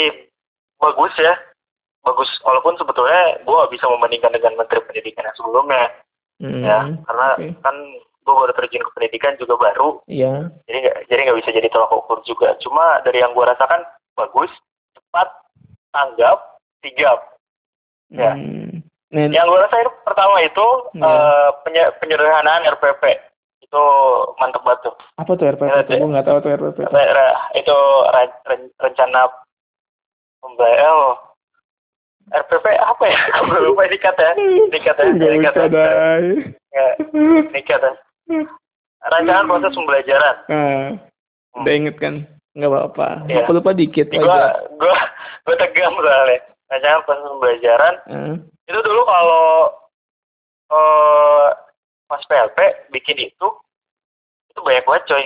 [0.75, 1.35] bagus ya.
[2.01, 5.85] Bagus, walaupun sebetulnya gue bisa membandingkan dengan Menteri Pendidikan yang sebelumnya.
[6.41, 7.47] Hmm, ya, karena oke.
[7.61, 7.75] kan
[8.21, 9.99] gue baru terjun ke pendidikan juga baru.
[10.05, 10.53] Iya.
[10.65, 13.81] jadi nggak jadi nggak bisa jadi tolak ukur juga cuma dari yang gue rasakan
[14.13, 14.51] bagus
[14.93, 15.27] cepat
[15.91, 16.37] tanggap
[16.81, 17.19] sigap
[18.11, 18.35] Ya.
[18.35, 18.83] Hmm.
[19.11, 21.07] Yang gue rasain pertama itu Ya.
[21.07, 23.03] eh, penye- penyederhanaan RPP
[23.61, 23.83] itu
[24.35, 25.63] mantep banget tuh apa tuh RPP?
[25.65, 25.95] Ya, tuh?
[25.95, 26.77] Gue nggak tahu tuh RPP.
[27.55, 27.77] itu
[28.11, 29.31] re- rencana
[30.43, 31.15] pembayar oh,
[32.31, 35.91] RPP apa ya gue lupa ya dikat ya usah ya.
[36.71, 36.85] Ya,
[37.55, 38.10] ya
[39.01, 40.87] rancangan proses pembelajaran Nah,
[41.57, 42.15] udah inget kan?
[42.51, 43.07] Nggak apa-apa.
[43.25, 43.43] Iya.
[43.43, 44.59] Lupa lupa dikit gue aja.
[44.75, 44.95] gue
[45.47, 48.35] gue tegang soalnya rancangan proses pembelajaran Ah,
[48.67, 49.47] itu dulu kalau
[50.71, 51.47] eh
[52.07, 52.57] pas PLP
[52.91, 53.47] bikin itu
[54.47, 55.23] itu banyak banget coy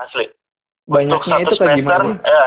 [0.00, 0.24] asli
[0.88, 2.14] untuk banyaknya satu itu kan semester gimana?
[2.24, 2.44] ya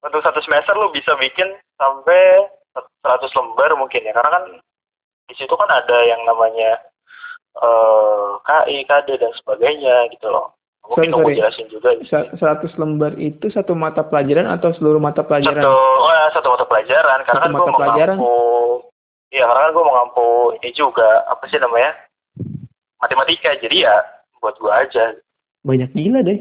[0.00, 3.04] untuk satu semester lu bisa bikin sampai 100
[3.36, 4.44] lembar mungkin ya karena kan
[5.28, 6.80] di situ kan ada yang namanya
[7.52, 11.38] eh KI, KD dan sebagainya gitu loh mungkin Sorry, aku sorry.
[11.38, 11.90] jelasin juga.
[12.08, 15.62] Sa- 100 lembar itu satu mata pelajaran atau seluruh mata pelajaran?
[15.62, 18.16] satu oh ya, satu mata pelajaran karena Satu kan gue mata mau pelajaran?
[18.18, 18.34] ngampu
[19.30, 20.26] iya karena kan gue mau ngampu
[20.58, 21.90] ini juga apa sih namanya
[22.98, 23.96] matematika jadi ya
[24.38, 25.04] buat gue aja
[25.60, 26.40] Banyak gila deh.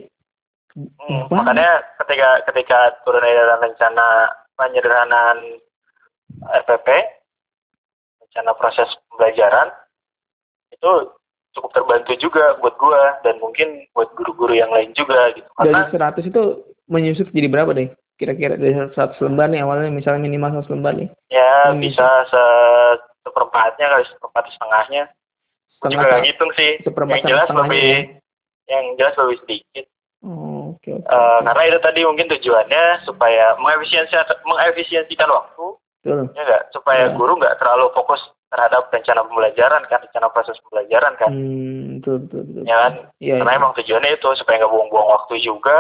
[0.74, 5.60] Hmm, makanya ketika ketika turun edaran rencana penyederhanaan
[6.48, 6.88] RPP
[8.24, 9.68] rencana proses pembelajaran
[10.80, 10.94] itu
[11.52, 16.14] cukup terbantu juga buat gua dan mungkin buat guru-guru yang lain juga gitu Dari karena
[16.16, 16.42] 100 itu
[16.86, 17.90] menyusut jadi berapa deh?
[18.16, 21.10] Kira-kira dari 100 lembar nih awalnya misalnya minimal 100 lembar nih.
[21.30, 21.80] ya Hmm.
[21.80, 22.44] bisa se
[23.20, 25.04] seperempatnya kali seperempat setengahnya
[25.80, 28.00] juga Setengah ta- ngitung sih seperempat yang jelas lebih ya.
[28.70, 29.86] yang jelas lebih sedikit
[30.20, 31.08] Oh, oke oke.
[31.08, 35.66] Eh, karena itu tadi mungkin tujuannya supaya mengefisiensikan mengefisiensikan waktu
[36.00, 36.28] Betul.
[36.30, 37.16] ya nggak supaya Ya.
[37.16, 42.42] guru nggak terlalu fokus terhadap rencana pembelajaran kan rencana proses pembelajaran kan Hmm, betul betul
[42.44, 42.64] betul.
[42.66, 43.36] ya kan Iya.
[43.38, 43.60] karena iya.
[43.62, 45.78] emang tujuannya itu supaya nggak buang-buang waktu juga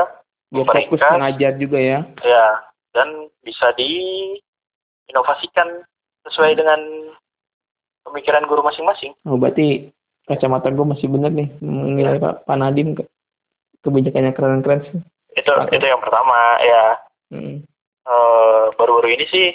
[0.49, 1.99] Biar fokus mengajar juga ya.
[2.19, 2.45] ya
[2.91, 3.07] dan
[3.39, 5.67] bisa diinovasikan
[6.23, 6.79] sesuai dengan
[8.03, 9.89] pemikiran guru masing-masing Oh, berarti
[10.25, 13.03] kacamata gue masih bener nih menilai Pak, Pak Nadiem ke
[13.79, 14.99] kebijakannya keren-keren sih.
[15.31, 16.83] itu itu yang pertama ya
[17.29, 17.61] Hmm.
[18.03, 19.47] eh, baru-baru ini sih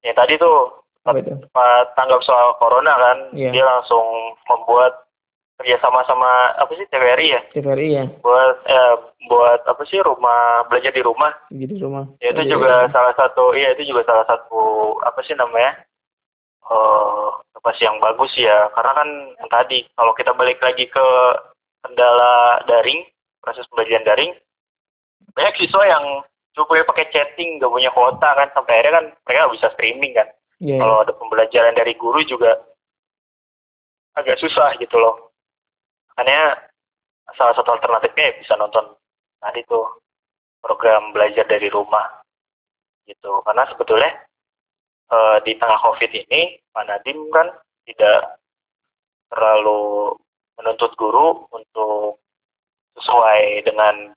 [0.00, 3.50] yang tadi tuh tanggap soal corona kan Iya.
[3.50, 4.04] dia langsung
[4.46, 5.08] membuat
[5.56, 7.40] kerjasama sama apa sih TVRI ya?
[7.52, 8.94] TVRI ya, buat eh,
[9.26, 11.36] buat apa sih rumah belajar di rumah.
[11.48, 12.08] Gitu rumah.
[12.16, 12.90] ya itu Belajar juga rumah.
[12.90, 14.60] salah satu iya itu juga salah satu
[15.02, 15.84] apa sih namanya
[16.64, 18.72] eh inovasi yang bagus ya.
[18.72, 21.06] Karena kan yang tadi kalau kita balik lagi ke
[21.80, 22.34] kendala
[22.64, 23.04] daring
[23.40, 24.32] proses pembelajaran daring
[25.30, 26.04] banyak siswa yang
[26.50, 28.48] cuma boleh pakai chatting nggak punya kuota kan.
[28.50, 30.28] Sampai akhirnya kan mereka bisa streaming kan
[30.60, 30.76] Iya.
[30.76, 32.60] kalau ada pembelajaran dari guru juga
[34.12, 35.32] agak susah gitu loh.
[36.12, 36.68] Makanya
[37.32, 38.92] salah satu alternatifnya ya bisa nonton
[39.40, 39.88] tadi tuh
[40.60, 42.04] program belajar dari rumah
[43.08, 43.40] gitu.
[43.40, 44.12] Karena sebetulnya
[45.08, 47.48] eh, di tengah COVID ini Pak Nadim kan
[47.88, 48.36] tidak
[49.32, 50.12] terlalu
[50.60, 52.20] menuntut guru untuk
[53.00, 54.12] sesuai dengan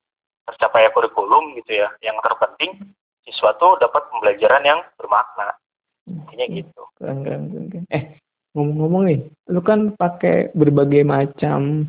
[0.52, 1.88] tercapai kurikulum gitu ya.
[2.04, 2.84] Yang terpenting
[3.24, 5.56] siswa tuh dapat pembelajaran yang bermakna.
[6.10, 6.82] Intinya gitu.
[7.00, 7.86] Keren, keren, keren, keren.
[7.90, 8.04] Eh,
[8.54, 11.88] ngomong-ngomong nih, lu kan pakai berbagai macam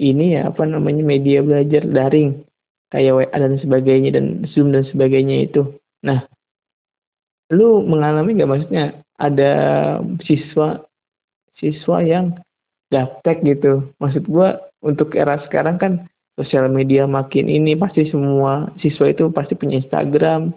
[0.00, 2.42] ini ya, apa namanya, media belajar daring.
[2.90, 5.66] Kayak WA dan sebagainya, dan Zoom dan sebagainya itu.
[6.06, 6.26] Nah,
[7.50, 8.84] lu mengalami nggak maksudnya
[9.18, 9.52] ada
[10.22, 10.82] siswa
[11.58, 12.34] siswa yang
[12.90, 13.90] gaptek gitu.
[13.98, 15.92] Maksud gua untuk era sekarang kan
[16.34, 20.54] sosial media makin ini pasti semua siswa itu pasti punya Instagram,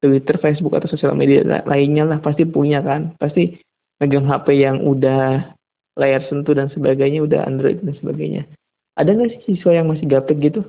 [0.00, 3.12] Twitter, Facebook atau sosial media lainnya lah pasti punya kan.
[3.20, 3.60] Pasti
[4.00, 5.52] megang HP yang udah
[6.00, 8.48] layar sentuh dan sebagainya, udah Android dan sebagainya.
[8.96, 10.64] Ada nggak sih siswa yang masih gaptek gitu?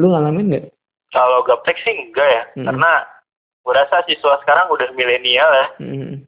[0.00, 0.64] Lu ngalamin nggak?
[1.12, 2.66] Kalau gaptek sih enggak ya, Hmm.
[2.72, 2.90] karena
[3.64, 6.24] gue rasa siswa sekarang udah milenial ya, Hmm.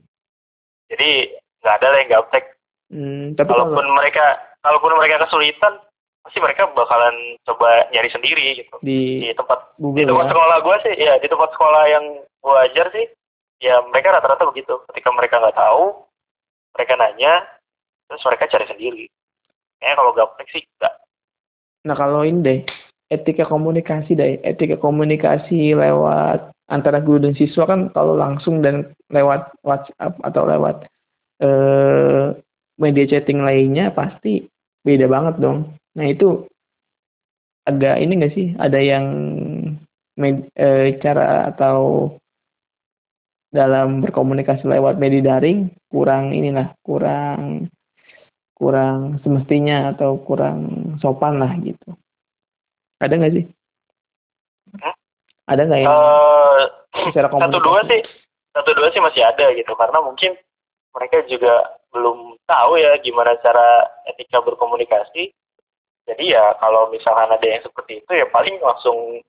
[0.93, 2.45] jadi nggak ada lah yang gaptek.
[2.93, 4.25] Hmm, tapi kalau Kalaupun mereka,
[4.63, 5.75] kalaupun mereka kesulitan,
[6.27, 8.75] pasti mereka bakalan coba nyari sendiri gitu.
[8.83, 10.31] di Di tempat di Google tempat ya.
[10.35, 13.07] sekolah gue sih, ya di tempat sekolah yang gue ajar sih,
[13.63, 14.75] ya mereka rata-rata begitu.
[14.91, 15.95] Ketika mereka nggak tahu,
[16.75, 17.47] mereka nanya,
[18.11, 19.05] terus mereka cari sendiri.
[19.79, 20.95] Kayaknya kalau gaptek sih enggak.
[21.87, 22.61] Nah kalau ini deh,
[23.15, 29.55] etika komunikasi deh, etika komunikasi lewat antara guru dan siswa kan kalau langsung dan lewat
[29.63, 30.91] WhatsApp atau lewat
[31.39, 32.35] eh,
[32.83, 34.51] media chatting lainnya pasti
[34.83, 35.79] beda banget dong.
[35.97, 36.45] Nah itu
[37.65, 38.53] agak ini nggak sih?
[38.55, 39.07] Ada yang
[40.15, 42.13] med- eh, cara atau
[43.49, 47.73] dalam berkomunikasi lewat media daring kurang inilah kurang
[48.53, 51.97] kurang semestinya atau kurang sopan lah gitu.
[53.01, 53.45] Ada nggak sih?
[54.77, 54.95] Hmm?
[55.49, 56.61] Ada nggak yang Eh,
[57.09, 57.65] secara satu komunikasi?
[57.65, 58.03] dua sih
[58.57, 60.33] satu dua sih masih ada gitu karena mungkin
[60.97, 65.29] mereka juga belum tahu ya gimana cara etika berkomunikasi
[66.07, 69.21] jadi ya kalau misalkan ada yang seperti itu ya paling langsung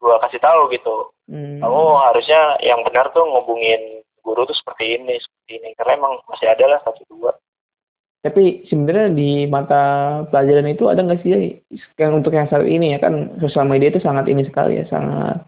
[0.00, 1.12] gua kasih tahu gitu.
[1.32, 1.64] Hmm.
[1.64, 5.70] kamu harusnya yang benar tuh ngubungin guru tuh seperti ini seperti ini.
[5.76, 7.34] Karena emang masih ada lah satu dua.
[8.22, 9.82] Tapi sebenarnya di mata
[10.30, 11.58] pelajaran itu ada nggak sih
[11.98, 15.42] yang untuk yang saat ini ya kan sosial media itu sangat ini sekali ya sangat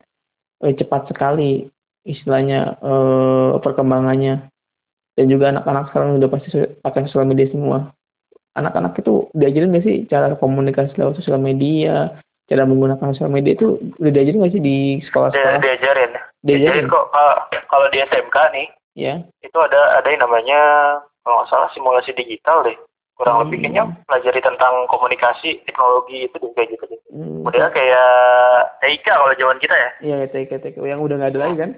[0.66, 1.70] eh, cepat sekali
[2.02, 4.50] istilahnya eh, perkembangannya.
[5.14, 6.48] Dan juga anak-anak sekarang udah pasti
[6.82, 7.93] pakai sosial media semua.
[8.54, 12.14] Anak-anak itu diajarin nggak sih cara komunikasi lewat sosial media,
[12.46, 13.66] cara menggunakan sosial media itu
[13.98, 15.58] udah diajarin nggak sih di Dia, sekolah-sekolah?
[15.58, 19.14] diajarin Diajarin, kok Kalau- kalau di SMK nih ya.
[19.40, 20.60] itu ada ada yang namanya
[21.20, 22.76] kalau nggak salah simulasi digital deh
[23.14, 23.42] kurang Hmm.
[23.46, 27.42] lebih kayaknya pelajari tentang komunikasi teknologi itu deh kayak gitu deh Hmm.
[27.42, 28.10] modelnya kayak
[28.80, 30.76] TIK kalau zaman kita ya Iya, TK, TK.
[30.78, 31.70] Yang udah nggak ada lagi kan?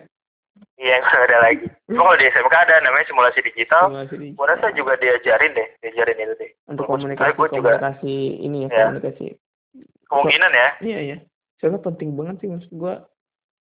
[0.76, 1.66] Iya nggak ada lagi.
[1.86, 3.82] Cuma kalau di SMK ada namanya simulasi digital.
[3.88, 6.50] Simulasi di- gua rasa juga diajarin deh diajarin itu deh.
[6.66, 8.84] Untuk Gua- komunikasi gua juga komunikasi ini ya, Ya.
[8.86, 9.26] komunikasi.
[10.06, 10.68] Kemungkinan ya.
[10.80, 11.16] Iya iya.
[11.56, 12.94] Soalnya penting banget sih maksud gua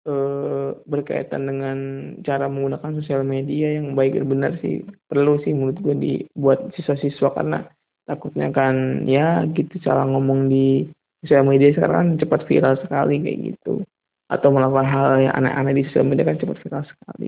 [0.03, 1.77] eh, berkaitan dengan
[2.21, 4.83] cara menggunakan sosial media yang baik dan benar sih.
[5.07, 7.63] Perlu sih menurut gua dibuat siswa-siswa karena
[8.03, 10.91] takutnya kan ya gitu cara ngomong di
[11.23, 13.87] sosial media sekarang kan cepat viral sekali kayak gitu
[14.33, 17.27] atau melakukan hal yang aneh-aneh di sosial media kan cepat viral sekali.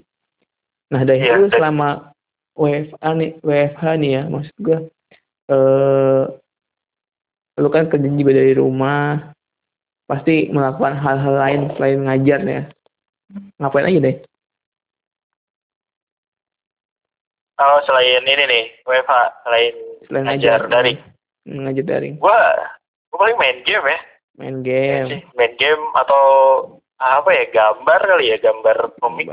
[0.89, 2.13] Nah dari Iya, itu selama
[2.57, 4.79] WFH nih WFH nih ya maksud gua
[5.45, 6.23] eh
[7.55, 9.31] lu kan kerja juga dari rumah
[10.05, 12.63] pasti melakukan hal-hal lain selain ngajar ya.
[13.61, 14.17] Ngapain aja deh?
[17.55, 19.13] Oh selain ini nih WFH
[19.47, 19.73] selain
[20.09, 20.99] selain ngajar ngajar daring
[21.45, 22.15] ngajar daring.
[22.17, 22.37] Gua
[23.13, 23.99] gua paling main game ya.
[24.35, 25.07] Main game.
[25.07, 26.23] Sih, main game atau
[26.95, 29.27] apa ya gambar kali ya gambar komik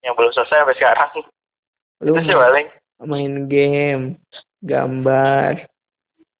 [0.00, 1.10] yang belum selesai sampai sekarang.
[2.00, 2.66] Lu itu sih paling.
[3.04, 4.04] main game
[4.62, 5.66] gambar.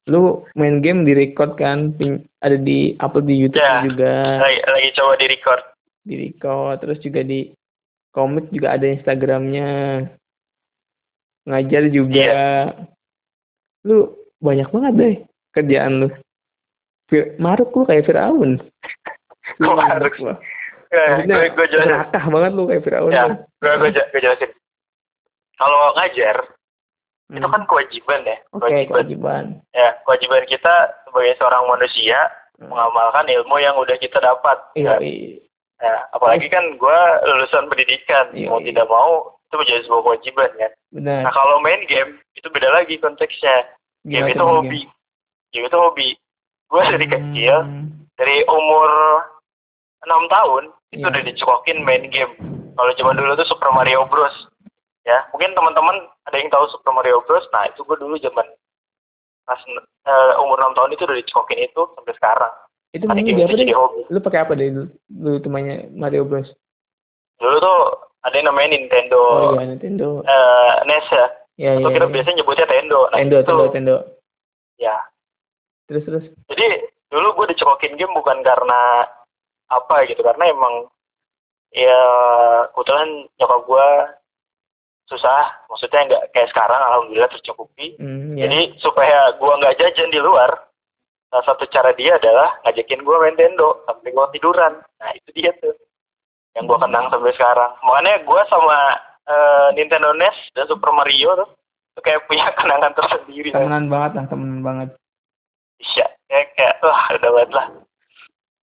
[0.09, 1.93] Lu main game di record kan?
[2.41, 3.85] Ada di upload di YouTube Ya.
[3.85, 4.15] juga.
[4.41, 5.63] Lagi, lagi coba di record.
[6.01, 7.53] Di record terus juga di
[8.11, 9.71] komik juga ada Instagramnya.
[11.49, 12.17] Ngajar juga.
[12.17, 12.49] Iya.
[13.81, 14.13] lu
[14.45, 15.15] banyak banget deh
[15.57, 16.09] kerjaan lu.
[17.09, 18.61] Fir- maruk lu kayak Firaun
[19.57, 20.15] Kok maruk?
[20.21, 20.39] Wah,
[20.91, 22.03] Ya, maksudnya gue gue jelasin
[22.35, 23.25] banget lu kayak Firaun ya
[23.63, 24.51] gue gue, gue jelasin
[25.55, 26.37] kalau ngajar
[27.31, 27.39] Hmm.
[27.39, 30.75] itu kan kewajiban ya oke kewajiban kewajiban ya kewajiban kita
[31.07, 32.19] sebagai seorang manusia
[32.59, 32.75] Hmm.
[32.75, 34.99] mengamalkan ilmu yang udah kita dapat iya ya.
[34.99, 35.39] iya.
[35.79, 38.67] Ya, apalagi kan gue lulusan pendidikan Iya, mau iya.
[38.69, 42.99] tidak mau itu menjadi sebuah kewajiban kan benar nah kalau main game itu beda lagi
[42.99, 43.63] konteksnya
[44.03, 44.81] game Gimana itu hobi
[45.55, 46.09] game itu hobi
[46.67, 47.15] gue dari Hmm.
[47.15, 47.55] kecil
[48.19, 48.91] dari umur
[50.03, 51.09] enam tahun itu Iya.
[51.09, 52.33] udah dicekokin main game
[52.75, 54.35] kalau zaman dulu tuh Super Mario Bros
[55.03, 58.47] ya mungkin teman-teman ada yang tahu Super Mario Bros nah itu gue dulu zaman
[59.45, 59.61] pas
[60.07, 62.53] eh, umur enam tahun itu udah dicekokin itu sampai sekarang
[62.91, 63.71] Itu mainnya game apa deh?
[63.71, 64.87] hobi Lu pakai apa deh dulu?
[65.07, 66.51] Dulu tuh mainnya Mario Bros.
[67.37, 67.79] dulu tuh
[68.21, 70.09] ada yang namanya Nintendo Oh, iya Nintendo.
[70.23, 71.27] eh, NES ya
[71.61, 72.11] Ya, atau ya, kita ya.
[72.11, 73.97] biasanya nyebutnya Tendo nah Tendo, itu Tendo, Tendo.
[74.77, 74.97] ya
[75.87, 76.25] Terus terus.
[76.47, 76.67] jadi
[77.09, 78.81] dulu gue dicekokin game bukan karena
[79.71, 80.91] apa gitu karena emang
[81.71, 82.01] ya
[82.75, 83.89] kebetulan nyokap gue
[85.07, 88.47] susah maksudnya nggak kayak sekarang alhamdulillah tercukupi Hmm, ya.
[88.47, 90.71] jadi supaya gue nggak jajan di luar
[91.31, 94.83] salah satu cara dia adalah ngajakin gue main Nintendo sampai gue tiduran.
[94.99, 95.79] Nah itu dia tuh
[96.59, 97.71] yang gue kenang sampai sekarang.
[97.87, 98.79] Makanya gue sama
[99.31, 101.49] eh, Nintendo NES dan Super Mario tuh,
[101.95, 103.55] tuh kayak punya kenangan tersendiri.
[103.55, 104.89] Temenan banget lah, temenan banget.
[105.79, 107.67] Iya, kayak, kayak wah udah banget lah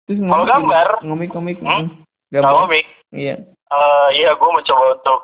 [0.05, 0.89] Terus Kalau ngomik- gambar?
[1.01, 1.57] ngomik-ngomik.
[1.61, 1.69] Hmm?
[1.69, 1.89] hmm.
[2.29, 2.45] Gambar.
[2.45, 2.85] kalau komik
[3.15, 3.35] Iya.
[3.65, 5.19] Eh, iya, gue mencoba untuk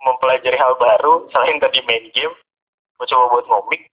[0.00, 2.32] mempelajari hal baru selain tadi main game.
[2.96, 3.86] Gue coba buat ngomik.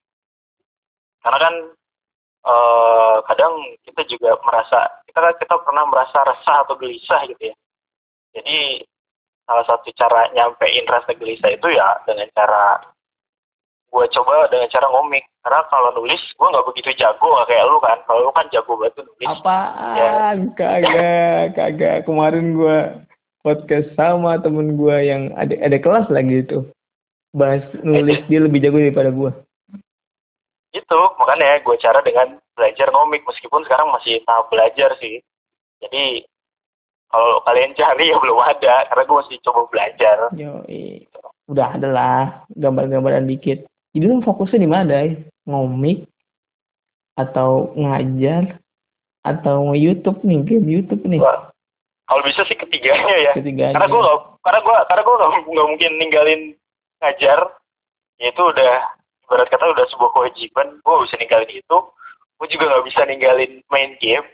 [1.22, 1.54] Karena kan
[2.48, 3.52] eh kadang
[3.84, 7.56] kita juga merasa kita kan kita pernah merasa resah atau gelisah gitu ya.
[8.38, 8.86] Jadi
[9.44, 12.80] salah satu cara nyampein rasa gelisah itu ya dengan cara
[13.88, 15.24] gue coba dengan cara ngomik.
[15.40, 17.98] Karena kalau nulis gue nggak begitu jago nggak kayak lu kan.
[18.04, 19.26] Kalau lu kan jago banget tuh nulis.
[19.26, 20.36] Apaan?
[20.54, 21.96] Kagak, kagak.
[22.04, 22.78] Kemarin gua
[23.40, 26.68] podcast sama temen gua yang ada ada kelas lagi itu.
[27.32, 29.32] Bahas nulis dia lebih jago daripada gua.
[30.68, 35.16] itu makanya gue cara dengan belajar ngomik meskipun sekarang masih tahap belajar sih
[35.80, 36.28] jadi
[37.08, 40.60] kalau kalian cari ya belum ada karena gue masih coba belajar Yo,
[41.48, 42.22] udah ada lah
[42.52, 43.64] gambar-gambaran dikit.
[43.94, 44.84] Jadi lu fokusnya di mana?
[44.86, 45.16] Dai?
[45.48, 46.04] Ngomik
[47.14, 48.60] atau ngajar
[49.24, 51.18] atau nge-YouTube nih, game YouTube nih.
[51.18, 51.50] Wah,
[52.06, 53.74] kalau bisa sih ketiganya ya Ketiganya.
[53.74, 56.40] karena gue gak karena gue karena gue gak, nggak mungkin ninggalin
[57.02, 57.38] ngajar
[58.16, 58.72] ya itu udah
[59.26, 61.76] ibarat kata udah sebuah kewajiban gue bisa ninggalin itu
[62.38, 64.24] gue juga nggak bisa ninggalin main game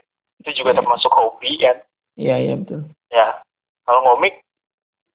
[0.44, 0.78] itu juga Iya.
[0.78, 1.76] termasuk hobi kan
[2.14, 2.80] Iya, iya betul.
[3.10, 3.26] ya
[3.82, 4.38] kalau ngomik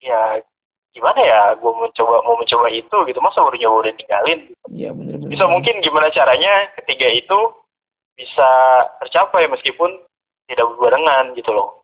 [0.04, 0.44] ya
[0.90, 5.30] gimana ya gue mencoba mau mencoba itu gitu masa baru nyoba udah tinggalin Iya bener-bener.
[5.30, 7.40] bisa mungkin gimana caranya ketiga itu
[8.14, 8.50] bisa
[9.00, 10.02] tercapai meskipun
[10.46, 11.78] tidak berbarengan gitu loh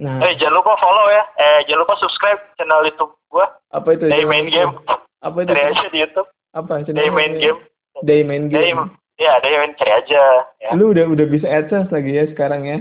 [0.00, 4.08] Nah, eh jangan lupa follow ya eh jangan lupa subscribe channel YouTube gua apa itu?
[4.08, 4.80] Day Main Game
[5.20, 5.52] Apa itu?
[5.52, 6.80] aja di YouTube Apa?
[6.86, 7.60] Day Main Game
[8.00, 8.96] Day Main Game.
[9.18, 10.22] ya Day Main cari aja
[10.56, 12.78] ya Lu udah udah bisa AdSense lagi ya sekarang ya?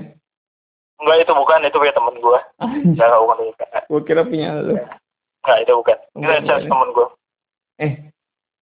[0.95, 3.37] enggak itu bukan itu punya temen gua Anjir, enggak bukan
[3.89, 4.79] gua kira punya lu.
[5.43, 6.61] Enggak itu bukan itu bukan.
[6.67, 7.07] temen gua
[7.79, 8.11] Eh,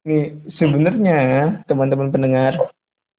[0.05, 1.19] nih sebenarnya
[1.65, 2.53] teman-teman pendengar,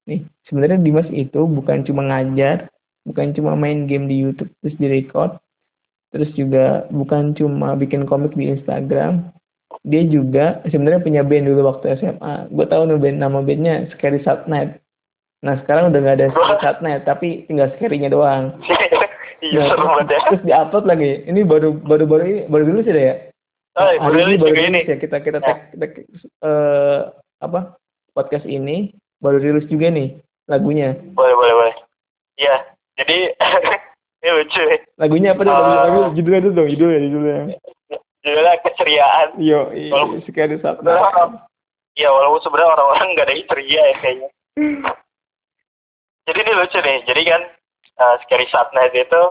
[0.06, 2.70] nih sebenarnya Dimas itu bukan cuma ngajar,
[3.02, 5.42] bukan cuma main game di YouTube terus direcord,
[6.14, 9.34] terus juga bukan cuma bikin komik di Instagram.
[9.82, 12.46] Dia juga sebenarnya punya band dulu waktu SMA.
[12.54, 14.78] Gue tahu nih band nama bandnya Scary Sad Night.
[15.42, 18.54] Nah sekarang udah nggak ada Scary Sad Night, tapi tinggal scary-nya doang.
[19.42, 21.26] iya Nah, banget ya Terus diupload lagi.
[21.26, 23.27] Ini baru baru baru ini baru dulu sih ya.
[23.76, 25.92] Oh Hari baru ini baru juga ini ya kita kita tag, tag,
[26.40, 27.00] eh,
[27.38, 27.60] apa
[28.12, 30.16] podcast ini baru rilis juga nih
[30.46, 30.96] lagunya.
[31.12, 31.74] boleh boleh boleh
[32.36, 32.64] iya
[32.96, 33.36] jadi
[34.22, 35.54] ini lucu ya Lagunya apa dong?
[35.54, 37.36] Eh, Lagu, judulnya itu dong, judulnya judulnya.
[38.18, 40.82] judulnya keceriaan Yo, Kalau- sekali satu.
[40.82, 41.46] Sebenarnya-
[41.94, 44.28] Iya walaupun sebenarnya orang-orang nggak ada yang ceria ya kayaknya
[46.26, 47.42] jadi ini lucu nih jadi kan
[47.98, 49.22] uh, Scary Sad Night itu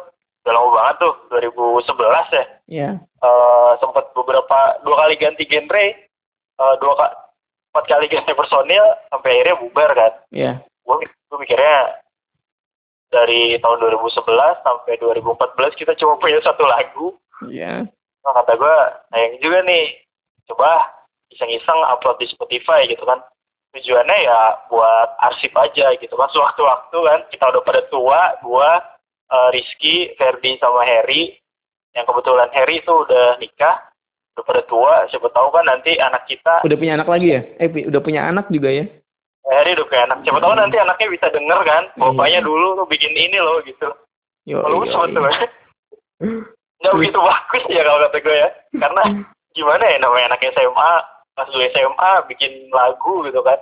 [0.47, 2.45] udah lama banget tuh 2011 ya.
[2.67, 5.85] Ya, Eh, sempat beberapa dua kali ganti genre.
[6.57, 7.15] Eh, dua ka-
[7.69, 10.13] empat kali ganti personil sampai akhirnya bubar kan.
[10.31, 11.99] Ya, gue gue mikirnya
[13.07, 14.23] dari tahun 2011
[14.63, 17.15] sampai 2014 kita cuma punya satu lagu.
[17.47, 17.83] Ya.
[18.23, 18.77] nah, kata gue
[19.07, 19.95] sayang juga nih
[20.47, 20.89] coba
[21.29, 23.19] iseng-iseng upload di Spotify gitu kan.
[23.71, 27.19] Tujuannya ya buat arsip aja gitu kan sewaktu-waktu kan.
[27.29, 28.79] Kita udah pada tua gua
[29.31, 31.35] eh, Rizky Ferdi sama Harry.
[31.95, 33.87] Yang kebetulan Harry itu udah nikah
[34.37, 37.41] udah pada tua siapa tahu kan nanti anak kita Udah punya anak lagi ya?
[37.57, 38.85] Eh, udah punya anak juga ya?
[39.49, 40.17] Harry udah punya anak.
[40.21, 43.89] Siapa tahu nanti anaknya bisa denger kan bapaknya dulu tuh bikin ini loh gitu.
[44.45, 45.49] Yo, sebetulnya
[46.77, 48.49] nggak begitu bagus ya kalau kata gue ya.
[48.77, 49.03] Karena
[49.57, 50.91] gimana ya namanya anak SMA
[51.33, 53.57] pas lu SMA bikin lagu gitu kan.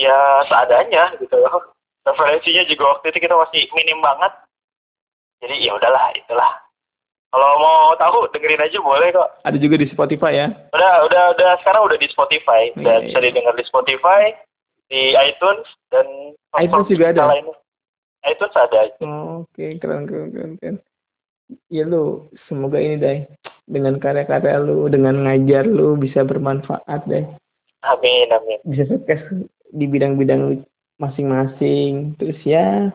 [0.00, 0.16] Ya
[0.48, 1.76] seadanya gitu loh.
[2.08, 4.32] Referensinya juga waktu itu kita masih minim banget
[5.44, 6.52] jadi ya udahlah itulah
[7.28, 9.42] Kalau mau tahu dengerin aja boleh kok.
[9.42, 10.46] Ada juga di Spotify ya.
[10.70, 12.70] Udah udah udah sekarang udah di Spotify.
[12.78, 13.26] Udah Iya, bisa iya.
[13.26, 14.22] didengar di Spotify,
[14.86, 16.06] di iTunes dan
[16.62, 17.34] iTunes juga ada?
[17.34, 17.58] lainnya.
[18.22, 18.86] iTunes ada.
[19.02, 20.76] Oh, Oke, keren, keren, keren, keren.
[21.74, 23.26] Ya lu, semoga ini deh
[23.66, 27.26] dengan karya-karya lu, dengan ngajar lu bisa bermanfaat deh.
[27.82, 28.62] Amin amin.
[28.62, 29.20] Bisa sukses
[29.74, 30.62] di bidang-bidang
[31.02, 32.14] masing-masing.
[32.16, 32.94] Terus ya,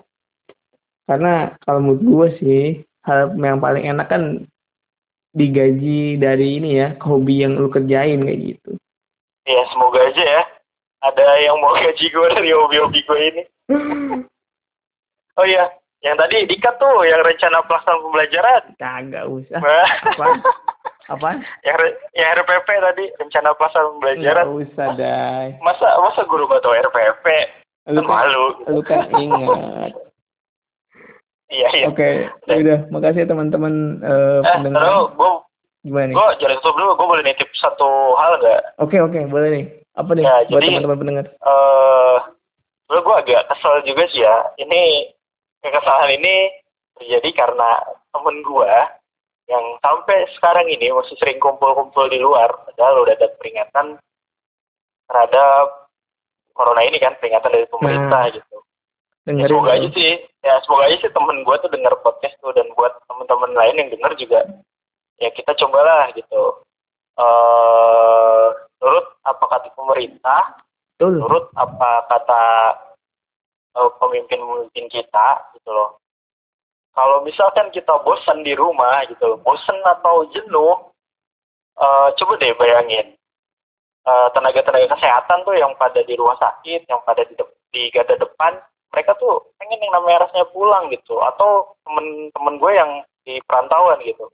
[1.09, 2.63] karena kalau menurut gue sih,
[3.01, 4.45] hal yang paling enak kan
[5.33, 8.77] digaji dari ini ya, hobi yang lu kerjain kayak gitu.
[9.49, 10.43] Ya semoga aja ya.
[11.01, 13.43] Ada yang mau gaji gue dari hobi-hobi gue ini.
[15.39, 15.71] Oh iya,
[16.03, 18.63] yang tadi dikat tuh yang rencana pelaksanaan pembelajaran.
[18.75, 19.59] Kagak usah.
[19.63, 20.27] Apa?
[21.15, 21.29] Apa?
[21.67, 24.45] yang, re- yang RPP tadi rencana pelaksanaan pembelajaran.
[24.51, 25.47] Nggak usah, Dai.
[25.63, 27.27] Masa masa guru gak tau RPP?
[27.95, 28.47] Lu kan, malu.
[28.67, 29.95] lu kan ingat.
[31.49, 31.85] Iya iya.
[31.89, 32.09] Oke,
[32.45, 32.79] ya udah.
[32.89, 34.79] Makasih ya teman-teman eh, Eh, pendengar.
[34.79, 35.31] terus gue
[35.79, 36.15] Gimana nih?
[36.15, 36.91] gue jangan tutup dulu.
[36.93, 38.61] Gue boleh nitip satu hal nggak?
[38.77, 39.65] Oke, oke, boleh nih.
[39.95, 41.25] Apa nih Ya, buat jadi- teman-teman pendengar?
[41.31, 42.17] Eh,
[42.87, 44.35] uh, gue agak kesel juga sih ya.
[44.55, 44.81] Ini
[45.59, 46.35] kekesalan ini
[46.95, 47.69] terjadi karena
[48.09, 48.73] temen gue
[49.49, 52.53] yang sampai sekarang ini masih sering kumpul-kumpul di luar.
[52.69, 53.97] Padahal udah ada peringatan
[55.07, 55.65] terhadap
[56.53, 58.61] corona ini kan, peringatan dari pemerintah gitu.
[59.29, 59.53] Ya, Dengerin.
[59.53, 62.97] semoga aja sih, ya semoga aja sih temen gue tuh denger podcast tuh dan buat
[63.05, 64.41] temen-temen lain yang denger juga,
[65.21, 66.65] ya kita cobalah gitu.
[67.19, 68.47] eh
[68.81, 70.57] nurut apa kata pemerintah,
[70.97, 71.21] Betul.
[71.21, 72.43] menurut apa kata
[73.77, 76.01] eh, pemimpin-pemimpin kita gitu loh.
[76.97, 80.89] Kalau misalkan kita bosan di rumah gitu loh, bosan atau jenuh,
[81.77, 83.13] eh, coba deh bayangin
[84.09, 88.57] tenaga-tenaga kesehatan tuh yang pada di rumah sakit, yang pada di, dep- di garda depan,
[88.89, 92.91] mereka tuh pengen yang namanya rasanya pulang gitu, atau temen-temen gue yang
[93.25, 94.25] di perantauan gitu,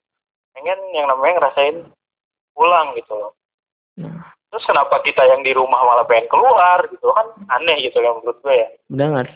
[0.55, 1.83] pengen yang namanya ngerasain
[2.55, 3.31] pulang gitu loh.
[3.99, 7.11] Nah, terus kenapa kita yang di rumah malah pengen keluar gitu?
[7.11, 8.67] Kan aneh gitu yang menurut gue ya.
[8.87, 9.27] Mendengar.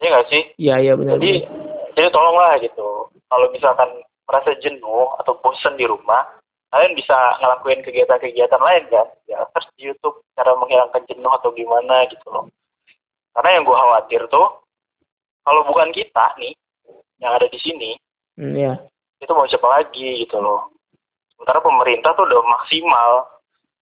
[0.00, 0.42] iya nggak sih?
[0.56, 1.20] Iya, iya benar.
[1.20, 1.44] jadi
[1.92, 3.12] jadi tolonglah gitu.
[3.28, 3.90] Kalau misalkan
[4.24, 6.24] merasa jenuh atau bosen di rumah
[6.70, 9.08] kalian bisa ngelakuin kegiatan-kegiatan lain kan?
[9.28, 12.48] Ya terus di YouTube cara menghilangkan jenuh atau gimana gitu loh
[13.32, 14.48] karena yang gue khawatir tuh
[15.40, 16.52] kalau bukan kita nih
[17.18, 17.92] yang ada di sini
[18.34, 18.72] Hmm, Iya.
[19.18, 20.72] itu mau siapa lagi gitu loh.
[21.28, 23.28] Sementara pemerintah tuh udah maksimal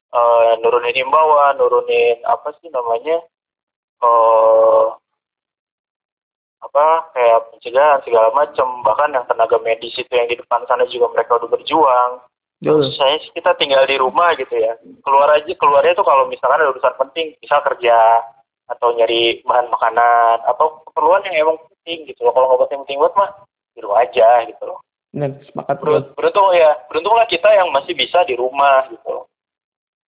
[0.08, 3.22] eh, nurunin himbauan, nurunin apa sih namanya
[3.98, 4.84] eh
[6.58, 11.06] apa kayak pencegahan segala macam bahkan yang tenaga medis itu yang di depan sana juga
[11.14, 12.10] mereka udah berjuang
[12.58, 12.90] Betul.
[12.98, 14.74] saya sih kita tinggal di rumah gitu ya
[15.06, 17.94] keluar aja keluarnya tuh kalau misalkan ada urusan penting bisa kerja
[18.68, 23.14] atau nyari bahan makanan atau keperluan yang emang penting gitu loh kalau nggak penting-penting buat
[23.16, 23.30] mah
[23.72, 26.00] di rumah aja gitu loh Benar, sepakat gue.
[26.20, 29.24] Beruntung, ya, beruntunglah kita yang masih bisa di rumah gitu.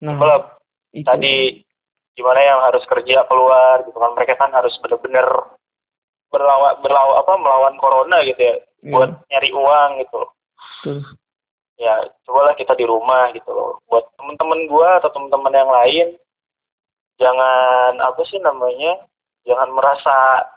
[0.04, 0.38] Nah, Kalau
[1.08, 1.64] tadi
[2.12, 5.24] gimana yang harus kerja keluar gitu kan mereka kan harus bener-bener
[6.28, 10.30] berlawan berlawan apa melawan corona gitu ya Iya, buat nyari uang gitu loh.
[10.84, 10.98] betul.
[11.80, 11.94] Ya
[12.28, 13.80] cobalah kita di rumah gitu loh.
[13.88, 16.06] Buat temen-temen gua atau temen-temen yang lain
[17.20, 19.04] jangan apa sih namanya
[19.44, 20.48] jangan merasa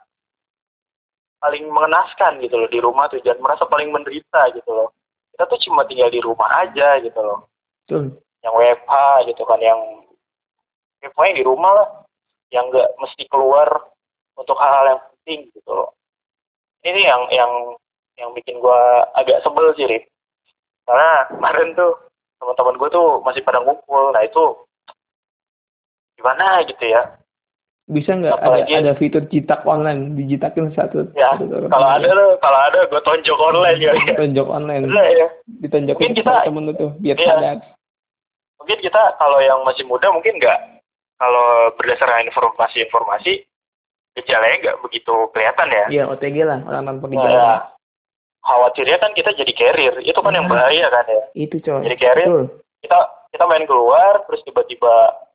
[1.43, 3.19] paling mengenaskan gitu loh di rumah tuh.
[3.19, 4.95] Jangan merasa paling menderita gitu loh.
[5.35, 7.51] Kita tuh cuma tinggal di rumah aja gitu loh.
[7.83, 8.15] Betul.
[8.43, 9.79] yang WFH gitu kan yang
[10.99, 11.89] ya pokoknya di rumah lah.
[12.47, 13.67] Yang nggak mesti keluar
[14.39, 15.91] untuk hal-hal yang penting gitu loh.
[16.83, 17.51] Ini yang yang
[18.15, 20.07] yang bikin gua agak sebel sih Rip.
[20.87, 21.91] Karena kemarin tuh
[22.43, 24.11] teman-teman gue tuh masih pada ngumpul.
[24.11, 24.67] Nah itu
[26.23, 27.03] gimana gitu ya?
[27.83, 30.15] Bisa nggak ada ada fitur citak online?
[30.15, 34.87] Dijitakin satu ya satu kalau ada lo kalau ada gue tonjok online ya tonjok online.
[34.87, 35.27] Udah ya
[35.59, 37.27] ditonjokin Mungkin kita- temen lu tuh biar Iya.
[37.27, 37.57] sadar.
[38.55, 40.79] Mungkin kita kalau yang masih muda mungkin nggak?
[41.19, 43.43] Kalau berdasarkan informasi-informasi
[44.15, 45.85] gejalanya nggak begitu kelihatan ya?
[45.91, 47.35] Iya OTG lah orang tanpa Nah, gejala.
[47.35, 47.55] Ya.
[48.39, 49.95] khawatirnya kan kita jadi carrier.
[49.99, 50.55] Itu kan yang Nah.
[50.55, 51.23] bahaya kan ya?
[51.33, 51.83] Itu coy.
[51.83, 52.27] Jadi carrier.
[52.27, 52.47] betul.
[52.79, 52.99] kita
[53.31, 54.91] kita main keluar terus tiba-tiba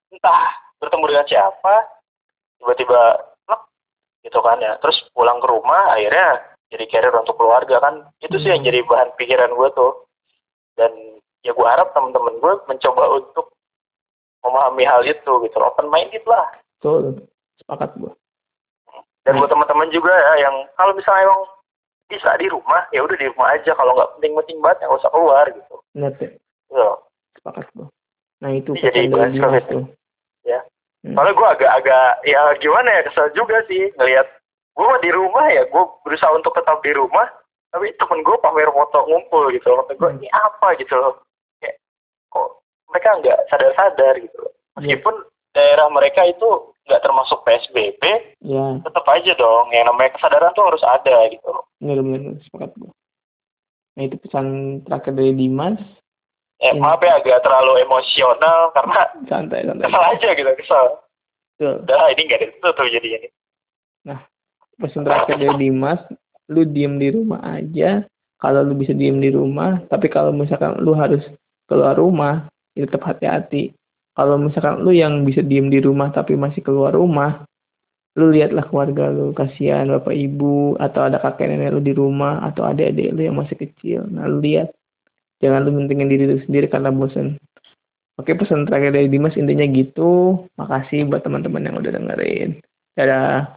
[0.09, 1.74] entah bertemu dengan siapa
[2.59, 3.01] tiba-tiba
[4.22, 4.74] gitu kan ya.
[4.79, 7.95] Terus pulang ke rumah akhirnya jadi carrier untuk keluarga kan.
[8.18, 8.68] Itu sih yang Hmm.
[8.68, 9.93] jadi bahan pikiran gue tuh.
[10.74, 10.91] Dan
[11.43, 13.51] ya gue harap teman-teman gue mencoba untuk
[14.39, 16.47] memahami hal itu gitu open minded lah.
[16.79, 17.26] Betul
[17.59, 18.12] sepakat gua.
[19.26, 21.43] Dan buat teman-teman juga ya yang kalau misalnya emang
[22.09, 23.74] bisa di rumah ya udah di rumah aja.
[23.74, 25.74] Kalau nggak penting-penting banget ya nggak usah keluar gitu.
[25.93, 26.31] Benar deh
[26.68, 26.89] Gitu.
[27.35, 27.87] sepakat gua.
[28.39, 29.64] Nah itu jadi pesan dari bahas Dimas COVID.
[29.66, 29.83] tuh
[30.45, 30.61] Ya.
[30.61, 30.70] Hmm.
[31.07, 34.26] Soalnya gue agak-agak ya gimana ya kesel juga sih ngelihat
[34.74, 37.26] gue mah di rumah ya gue berusaha untuk tetap di rumah
[37.70, 39.84] tapi temen gue pamer foto ngumpul gitu loh.
[39.92, 40.72] Gue ini apa?
[40.80, 41.20] gitu loh.
[41.61, 41.76] Kayak
[42.32, 44.14] kok mereka nggak sadar-sadar?
[44.24, 44.53] gitu loh.
[44.80, 45.14] Meskipun
[45.53, 48.03] daerah mereka itu nggak termasuk PSBB
[48.49, 51.68] ya tetap aja dong yang namanya kesadaran tuh harus ada gitu loh.
[51.82, 52.92] Benar-benar sepakat gue
[53.99, 54.46] nah itu pesan
[54.86, 55.82] terakhir dari Dimas
[56.59, 56.81] eh Ini.
[56.83, 59.87] maaf ya agak terlalu emosional karena santai santai.
[59.87, 60.87] kesel aja gitu kesel.
[61.59, 61.75] Betul.
[61.87, 63.29] udah ini nggak ada itu tuh jadi ini
[64.79, 66.01] pesan terakhir dari Dimas
[66.49, 68.07] lu diem di rumah aja.
[68.39, 71.21] Kalau lu bisa diem di rumah tapi kalau misalkan lu harus
[71.67, 72.47] keluar rumah
[72.79, 73.75] ya tetap hati-hati.
[74.15, 77.43] Kalau misalkan lu yang bisa diem di rumah tapi masih keluar rumah
[78.15, 79.35] lu lihatlah keluarga lu.
[79.35, 83.59] Kasihan bapak ibu atau ada kakek nenek lu di rumah atau adik-adik lu yang masih
[83.59, 84.07] kecil.
[84.07, 84.71] Nah lu lihat
[85.39, 87.39] jangan lu mentingin diri lu sendiri karena bosan
[88.18, 90.45] oke pesan terakhir dari Dimas intinya gitu.
[90.59, 92.59] Makasih buat teman-teman yang udah dengerin.
[92.99, 93.55] Dadah